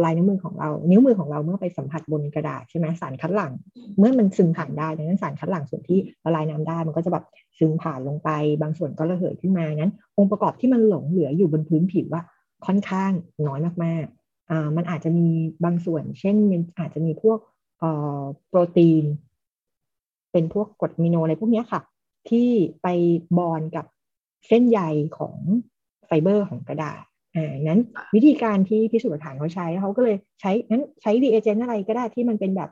[0.04, 3.54] ลายนิ้วมือของเรานิ้วมือของเราเมื่อไปสัมผัสบนกระดาษใช่ไหมสารคัดหลั่ง
[3.98, 7.26] เมื่อมันซึมผ่านได้ดังนั้นสารคัดหลั่งส่วนที่ละลายน้ำได้มันก็จะแบบ
[7.58, 8.30] ซึมผ่านลงไป
[8.62, 12.24] บางส่วนก็ระเหยขึ้นมานั้น องค์ประกอบที่มันหลงเหลืออยู่บนพื้นผิวว่า
[12.66, 13.12] ค่อนข้าง
[13.48, 14.19] น้อยมากๆ
[14.78, 15.28] มันอาจจะมี
[15.64, 17.40] บางส่วน เช่นมันอาจจะมีพวก
[17.80, 19.04] เอ่อโปรตีน
[20.32, 21.82] เป็นพวกกรดอะมิโนอะไรพวกนี้ค่ะ
[22.30, 22.50] ที่
[22.82, 22.88] ไป
[23.38, 23.86] บอนกับ
[24.48, 24.80] เส้นใย
[25.18, 25.38] ของ
[26.06, 27.04] ไฟเบอร์ของกระดาษ
[27.36, 27.82] อ่านั้น
[28.16, 32.70] วิธีการที่พิสูจน์หลักฐานเขาใช้เขาก็เลยใช้นั้นใช้รีเอเจนต์อะไรก็ได้ที่มันเป็นแบบ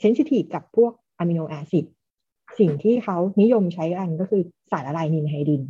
[0.00, 1.84] sensitive กับพวก amino acid
[2.58, 5.62] สิ่งที่เขานิยมใช้กันก็คือสารละลาย ninhydrin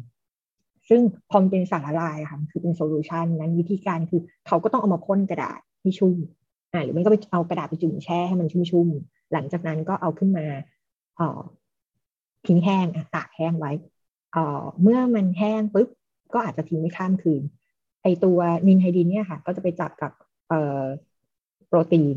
[0.89, 6.17] ซึ่งพอมันเป็นสารละลายค่ะคือเป็น solution นั้นวิธีการคือเขาก็ต้องเอามาพ่นกระดาษให้ชุ่ม
[6.73, 10.47] อ่าหรือไม่ก็ไปเอากระดาษไปจุ่มแช่ให้มันชุ่มๆหลังจากนั้นก็เอาขึ้นมา
[11.17, 11.41] เอ่อ
[12.47, 13.73] ทิ้งแห้งตากแห้งไว้
[14.33, 15.89] เอ่อเมื่อมันแห้งปุ๊บ
[16.35, 17.43] ก็อาจจะทิ้งไว้ข้ามคืน
[18.03, 20.13] ไอตัว ninhydrin เนี่ยค่ะก็จะไปจับกับ
[20.49, 20.83] เอ่อ
[21.69, 22.17] โปรตีน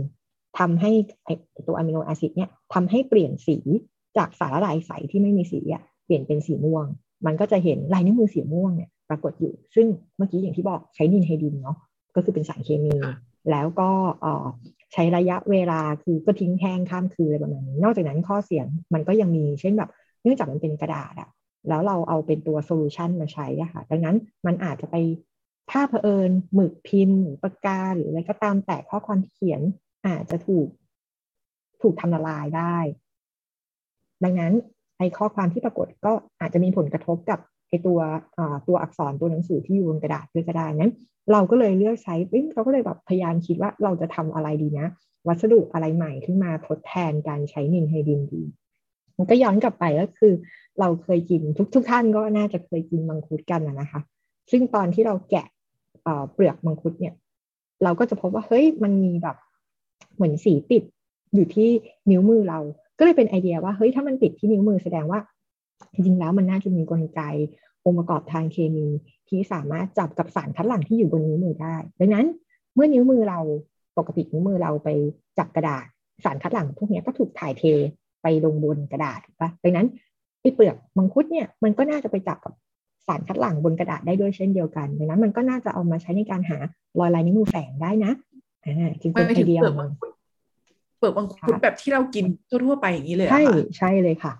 [0.59, 0.91] ทำให้
[1.26, 1.30] ไอ
[1.67, 3.57] ตัว amino acid เนี่ยทำให้เปลี่ยนสี
[4.17, 6.86] จากสารละลายใสที่ไม่มีสีอะเปลี่ยนเป็นสีม่วง
[7.26, 11.78] มันก็จะเห็นลายนิ้วมือสีม่วงเนี่ยปรากฏอยู่ ซึ่งเมื่อกี้อย่างที่บอกใช้ ninhydrin เนาะ
[12.15, 12.95] ก็คือเป็นสารเคมี
[13.51, 13.89] แล้วก็
[14.93, 19.89] ใช้ระยะเวลาคือก็ทิ้งแห้งข้ามคืนอะไรประมาณนี้ นอกจากนั้นข้อเสียงมันก็ยังมีเช่นแบบ
[20.24, 21.30] เนื่องจากมันเป็นกระดาษอะ
[21.70, 24.15] แล้วเราเอาเป็นตัวโซลูชันมาใช้อะค่ะดังนั้น
[24.45, 24.95] มันอาจจะไป
[25.72, 29.61] ถ้าเผอิญหมึกพิมพ์หรือปากกาหรืออะไรก็ตามแต่ข้อความที่เขียน
[30.07, 30.67] อาจจะถูก
[31.82, 32.78] ถูกทำละลายได้
[34.24, 34.53] ดังนั้น
[35.00, 37.39] ไอข้อความที่ปรากฏก็อาจจะมีผลกระทบกับ
[37.70, 38.00] ไอตัว
[38.68, 40.93] ตัวอักษรตัวหนังสือที่อยู่บนกระดาษด้วยก็ได้นั้น
[41.32, 42.16] เราก็เลยเลือกใช้
[42.54, 44.88] เราก็เลยแบบพยายามคิดว่าเราจะทำอะไรดีนะ
[45.28, 48.41] วัสดุอะไรใหม่ขึ้นมาทดแทนการใช้นินไฮดินดี
[49.18, 50.34] มันก็ย้อนกลับไปก็คือ
[50.80, 54.02] เราเคยกินทุกทุกท่านก็น่าจะเคยกินมังคุดกันนะคะ
[54.52, 55.45] ซึ่งตอนที่เราแกะ
[56.34, 57.14] เปลือกมังคุดเนี่ย
[57.84, 59.38] เราก็จะพบว่าเฮ้ยมันมีแบบ
[60.16, 60.84] เหมือนสีติด
[61.34, 61.70] อยู่ที่
[62.10, 62.60] นิ้วมือเรา
[63.00, 65.20] ก็เลยเป็นไอเดียว่าเฮ้ยถ้ามันติดที่นิ้วมือแสดงว่า
[65.93, 67.22] จริงๆแล้วมันน่าจะมีกลไก
[67.86, 68.88] องค์ประกอบทางเคมี
[69.30, 72.26] ที่สามารถจับกับสารคัดหลั่งที่อยู่บนนิ้วมือได้ ดังนั้น
[72.76, 73.39] เมื่อนิ้วมือเรา
[73.97, 74.89] ปกตินิ้วมือเราไป
[75.38, 75.86] จับกระดาษ
[76.26, 77.64] สารคัดหลั่งพวกนี้ก็ถูกถ่ายเท
[78.22, 79.88] ไปลงบนกระดาษถูกปะดังนั้น
[80.41, 82.54] ไอ้เปลือกมังคุดเนี่ยมันก็น่าจะไปจับกับ
[83.08, 86.58] สารคัดหลั่งบนกระดาษได้ด้วยเช่นเดียวกัน ดังนั้นมันก็น่าจะเอามาใช้ในการหา
[87.00, 88.12] รอยลายนิ้วมือแฝงได้นะ
[88.66, 90.09] อ่าจึงเป็นไอเดียเปลือกมังคุด
[91.00, 93.43] เปลือกมังคุดแบบที่เรากินทั่วๆไปอย่างนี้เลยใช่
[93.78, 94.34] ใช่เลยค่ะ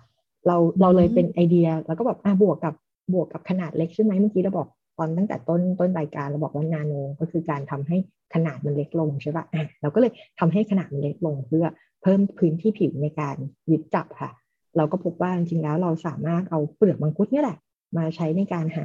[0.46, 2.74] เราเราเลยเป็นไอเดียแล้วก็แบบอ่าบวกกับ
[3.14, 7.96] บวกกับขนาดเล็กใช่ไหมเมื่อกี้เราบอกตอนตั้งแต่ต้นต้นรายการเราบอกว่านาโนก็คือการทำให้
[8.34, 11.66] ขนาดมันเล็กลงใช่ปะอะเราก็เลยทำให้ขนาดมันเล็กลงเพื่อ
[12.02, 13.36] เพิ่มพื้นที่ผิวในการ
[13.70, 14.30] ยึดจับค่ะ
[14.76, 17.58] เราก็พบว่าจริงๆแล้วเราสามารถเอาเปลือกมังคุดนี่แหละ
[17.96, 18.84] มาใช้ในการหา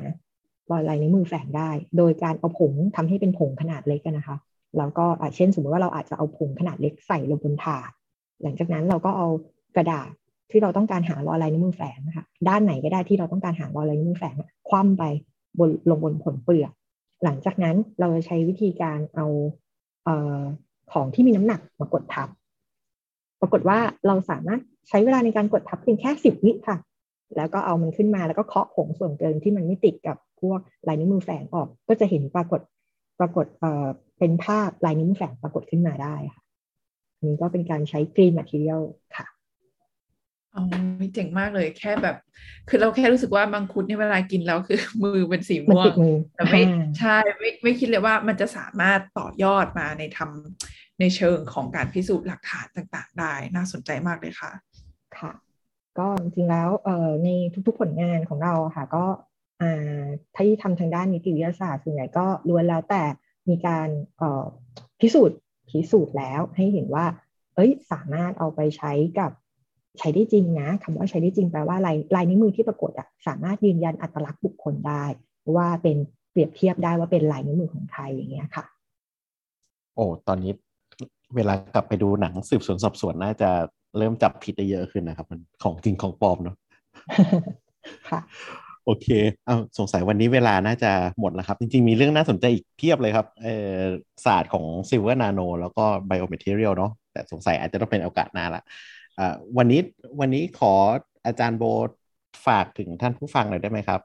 [0.72, 4.38] รอยลายในมือแฝงได้ โดยการเอาผงทำให้เป็นผงขนาดเล็กนะคะ
[4.78, 5.06] แล้วก็
[5.36, 7.92] เช่น สมมติว่าเราอาจจะเอาผงขนาดเล็กใส่ลงบนถาด
[8.42, 9.28] หลังจากนั้นเราก็เอา
[9.76, 10.10] กระดาษ
[10.52, 14.36] ที่เราต้องการหารอยลายนิ้วมือแฝงนะคะด้านไหนก็ได้ที่เราต้องการหารอยลายนิ้วมือแฝง
[14.70, 15.04] คว่ำไป
[15.60, 16.72] บนลงบนผลเปลือก
[17.24, 19.26] หลังจากนั้นเราจะใช้วิธีการเอา
[20.06, 20.10] เอ
[20.40, 20.42] อ
[20.92, 22.30] ของที่มีน้ำหนักมากดทับ
[23.42, 26.78] ปรากฏว่าเราสามารถใช้เวลาในการกดทับเพียงแค่สิบวิค่ะ
[27.38, 32.60] แล้วก็เอามันขึ้นมาแล้วก็เคาะผงส่วนเกินที่มันไม่ติดกับพวกลายนิ้วมือแฝงออก ก็จะเห็นปรากฏ
[33.20, 33.88] ปรากฏเอ่อ
[34.20, 36.44] เป็นภาพลายนิ้วมือแฝงปรากฏขึ้นมาได้ค่ะ
[37.24, 38.82] นี้ก็เป็นการใช้กรีนแมทเทียล
[39.18, 39.28] ค่ะ
[40.56, 40.64] อ๋อ
[41.14, 42.16] เจ๋งมากเลยแค่แบบ
[42.70, 45.94] คือเราแค่รู้สึกว่ามังคุดเนี่ยเวลากินแล้วคือ มือเป็นสีม่วง
[46.36, 46.62] แต่ไม่
[47.00, 54.52] ใช่ไม่ไม่คิดเลยว่ามันจะสามารถต่อยอดมาในทำในเชิงของการพิสูจน์หลักฐานต่างๆ ได้น่าสนใจมากเลยค่ะ
[55.18, 55.32] ค่ะ
[55.98, 57.30] ก็จริงๆแล้วเอ่อใน
[57.68, 59.04] ทุกๆผลงานของเราค่ะ ก็
[59.62, 60.04] อ่า
[60.36, 63.04] ที่ทำทางด้านนิติวิทยาศาสตร์ส่วนใหญ่ก็ล้วนแล้วแต่
[63.50, 63.88] มีการ
[64.18, 64.46] เอ่อ
[65.00, 65.38] พิสูจน์
[65.70, 67.06] พิสูจน์แล้วให้เห็นว่า
[67.56, 69.32] เอ้ย สามารถเอาไปใช้กับ
[70.00, 75.04] ใช้ได้จริงนะคำว่าใช้ได้จริงแปลว่าลายลายนิ้วมือที่ปรากฏอะสามารถยืนยันอัตลักษณ์บุคคลได้
[75.56, 75.98] ว่าเป็น
[76.32, 78.66] เปรียบเทียบได้ว่าเป็นลายนิ้วมือของใครอย่างเงี้ยค่ะ
[79.96, 80.52] โอ้ตอนนี้
[81.36, 83.50] เวลากลับไปดูหนังสืบสวนสอบสวนน่าจะ
[83.98, 86.56] เริ่มจับผิดได้เยอะขึ้นนะครับ มันของจริงของปลอมเนาะ
[88.10, 88.20] ค่ะ
[88.86, 89.08] โอเค
[89.46, 93.80] เอาสงสัยวันนี้เวลาน่าจะหมดแล้วครับ จริงๆ มีเรื่องน่าสนใจอีกเพียบเลยครับเออ
[94.26, 98.64] ศาสตร์ของ silver nano แล้วก็ biomaterial เนาะแต่สงสัยอาจจะต้องเป็นโอกาสหน้าละ
[99.58, 99.82] วันนี้
[100.20, 100.74] วันนี้ขอ
[101.26, 101.64] อาจารย์โบ
[102.46, 104.02] ฝากถึงท่านผู้ฟังหน่อยได้ไหมครับ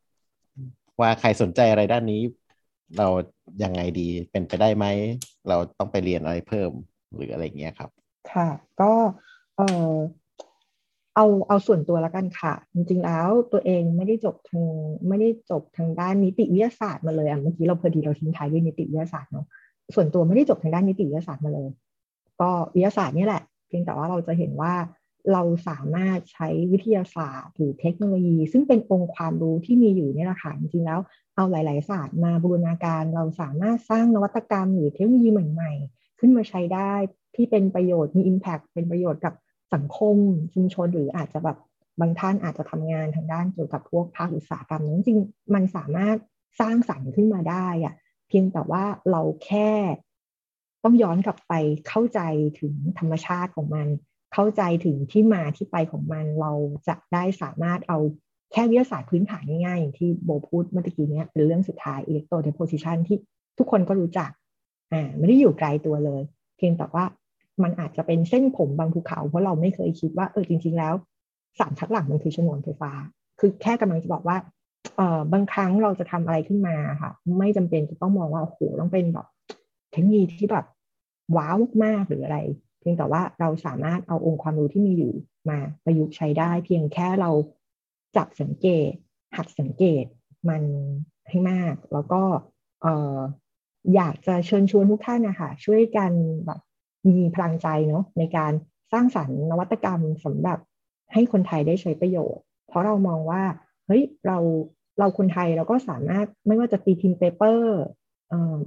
[1.01, 2.23] ว่าใครสนใจอะไรด้านนี้
[2.99, 3.09] เรา
[3.65, 4.87] ยังไงดีเป็นไปได้ไหม
[5.49, 6.71] เราต้องไปเรียนอะไรเพิ่ม
[7.15, 7.91] หรืออะไรเงี้ยครับ
[8.33, 8.49] ค่ะ
[8.81, 8.93] ก็
[9.57, 9.61] เอ
[9.91, 9.95] อ
[11.15, 14.65] เอาเอาส่วนตัวแล้วกันค่ะ จริงๆแล้วตัวเองไม่ได้จบทาง
[15.09, 19.47] ไม่ได้จบทางด้านนิติวิทยาศาสตร์มาเลยอะเมื่อกี้เราพอดีเราทิ้งท้ายด้วยนิติวิทยาศาสตร์เนาะ
[19.95, 21.69] ส่วนตัวไม่ได้จบทางด้านนิติวิทยาศาสตร์มาเลย
[22.41, 24.75] ก็วิทยาศาสตร์นี่แหละ เพียงแต่ว่าเราจะเห็นว่า
[25.33, 31.01] เราสามารถใช้วิทยาศาสตร์หรือเทคโนโลยี ซึ่งเป็นองค์ความรู้ที่มีอยู่นี่แหละค่ะจริงๆแล้ว
[31.35, 36.93] เอาหลาย ๆ ศาสตร์มาบูรณาการเราสามารถสร้างนวัตกรรมหรือเทคโนโลยีใหม่ ๆ ขึ้นมาใช้ได้
[37.37, 39.35] ที่เป็นประโยชน์มี Impact เป็นประโยชน์กับ
[39.75, 40.17] สังคม
[40.55, 41.59] ชุมชนหรืออาจจะแบบ
[42.01, 45.19] บางท่านอาจจะทำงานทางด้านเกี่ยวกับพวกภาคอุตสาหกรรมนั้นจริง
[45.55, 46.17] มันสามารถ
[46.61, 47.95] สร้างสรรค์ขึ้นมาได้อะ
[48.29, 49.71] เพียงแต่ว่าเราแค่
[50.85, 51.53] ต้องย้อนกลับไป
[51.89, 52.21] เข้าใจ
[52.61, 53.87] ถึงธรรมชาติของมัน
[54.35, 56.53] เข้าใจถึงที่มาที่ไปของมันเรา
[56.89, 57.99] จะได้สามารถเอา
[58.53, 63.19] แค่วิทยาศาสตร์พื้นฐานง่ายๆ อย่างที่โบพูดเมื่อกี้นี้เป็นเรื่องสุดท้าย electrodeposition ที่
[63.59, 64.31] ทุกคนก็รู้จัก
[64.93, 66.23] อ่าไม่ได้อยู่ไกลตัวเลย
[66.59, 67.05] เพียงแต่ว่า
[67.65, 70.95] มันอาจจะเป็นเส้นผมบางภูเขา เพราะเราไม่เคยคิดว่าเออจริง ๆ แล้ว
[71.59, 72.93] สารคัดหลังมันคือชนวนไฟฟ้า
[73.41, 74.37] คือแค่กำลังจะบอกว่า
[74.97, 79.27] เออบางครั้งเราจะทำอะไรขึ้นมาค่ะ ไม่จำเป็นจะต้องมองว่าโอ้โหต้องเป็นแบบ
[79.93, 80.67] เทคโนโลยีที่แบบ
[81.37, 82.39] ว้าวมากๆหรืออะไร
[82.81, 85.13] เพียงแต่ว่าเราสามารถเอาองค์ความรู้ที่มีอยู่
[85.49, 87.31] มาประยุกต์ใช้ได้ เพียงแค่เรา
[88.17, 88.91] จับสังเกต
[89.37, 90.05] หัดสังเกต
[90.49, 90.63] มัน
[91.29, 92.23] ให้มาก แล้วก็
[92.83, 93.19] เออ
[93.95, 96.13] อยากจะเชิญชวนทุกท่านนะคะช่วยกัน
[96.47, 96.61] แบบ
[97.09, 98.53] มีพลังใจเนาะในการ
[98.93, 100.59] สร้างสรรค์นวัตกรรมสำหรับ
[101.13, 103.43] ให้คนไทยได้ใช้ประโยชน์ เพราะเรามองว่า
[103.87, 104.39] เฮ้ยเรา
[104.99, 107.81] เราคนไทยเราก็สามารถไม่ว่าจะตีพิมพ์เปเปอร์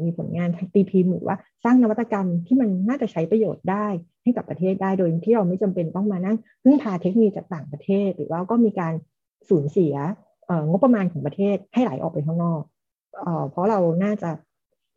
[0.04, 3.88] มีผลงานตีพิมพ์หรือว่าสร้างนวัตกรรมที่มันน่าจะใช้ประโยชน์ได้
[4.24, 8.94] ให้กับประเทศได้โดยที่เราไม่จำเป็นต้องมานั่งพึ่งพาเทคโนโลยีจากต่างประเทศ หรือว่าก็มีการ
[9.50, 9.96] สูญเสีย
[10.70, 12.62] งบประมาณของประเทศให้ไหลออกไปข้างนอก
[13.50, 14.30] เพราะเราน่าจะ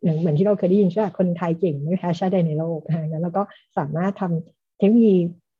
[0.06, 3.42] เหมือนเหมือนที่เราเคยได้ยินใช่ไหมคนไทยเก่งไม่แพ้ชาติใดในโลกนะแล้วก็
[3.78, 5.16] สามารถทำเทคโนโลยี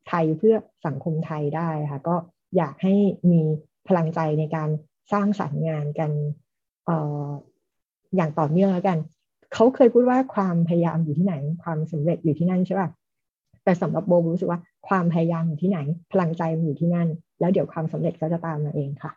[0.09, 0.55] ไทยเพื่อ
[0.87, 2.17] สังคมไทยได้ค่ะ ก็
[2.57, 2.95] อยากให้
[3.31, 3.41] มี
[3.89, 4.69] พลังใจในการ
[5.13, 6.11] สร้างสรรค์งานกัน
[6.89, 6.91] อ
[7.27, 7.29] อ
[8.17, 8.99] อย่างต่อเนื่องแล้วกัน
[9.55, 12.89] เขาเคยพูดว่าความพยายามอยู่ที่ไหน ความสำเร็จอยู่ที่นั่นใช่ป่ะ
[13.65, 15.79] แต่สำหรับโบรู้สึกว่าความพยายามอยู่ที่ไหน
[16.13, 17.09] พลังใจมันอยู่ที่นั่น
[17.41, 19.13] แล้วเดี๋ยวความสำเร็จก็จะตามมาเองค่ะ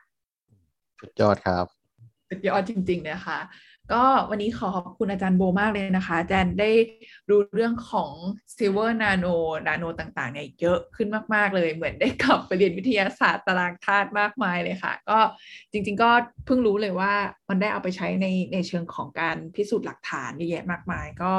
[1.00, 1.66] สุดยอดครับ
[2.30, 3.40] สุดยอดจริงๆนะคะ
[3.94, 6.72] ก็วันนี้ขอขอบคุณอาจารย์โบมากเลยนะคะ อาจารย์ได้
[7.30, 8.12] รู้เรื่องของ
[8.56, 15.20] silver nano นาโนต่างๆเนี่ยเยอะขึ้นมากๆเลย เหมือนได้กลับไปเรียนวิทยาศาสตร์ตารางธาตุมากมายเลยค่ะ ก็
[15.72, 16.12] จริง ๆ ก็
[16.46, 17.14] เพิ่งรู้เลยว่า
[17.52, 21.32] มันได้เอาไปใช้ในในเชิงของการพิสูจน์หลักฐานเยอะแยะมากมาย ก็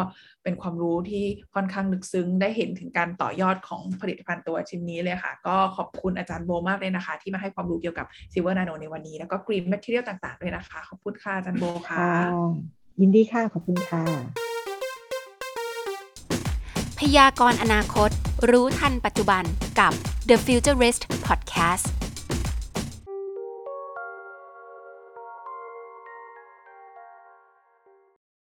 [0.42, 12.04] เป็นความรู้ที่ค่อนข้างลึกซึ้งได้เห็นถึงการต่อยอดของผลิตภัณฑ์ตัวชิ้นนี้เลยค่ะ ก็ขอบคุณอาจารย์โบมากเลยนะคะ ที่มาให้ความรู้เกี่ยวกับ silver nano ในวันนี้ แล้วก็ green material ต่างๆด้วยนะคะ ขอบคุณค่ะอาจารย์โบค่ะ
[13.00, 14.02] ยินดีค่ะขอบคุณค่ะ
[16.98, 18.10] พยากรณ์อนาคต
[18.50, 19.44] รู้ทันปัจจุบัน
[19.80, 19.92] กับ
[20.28, 21.86] The Futurist Podcast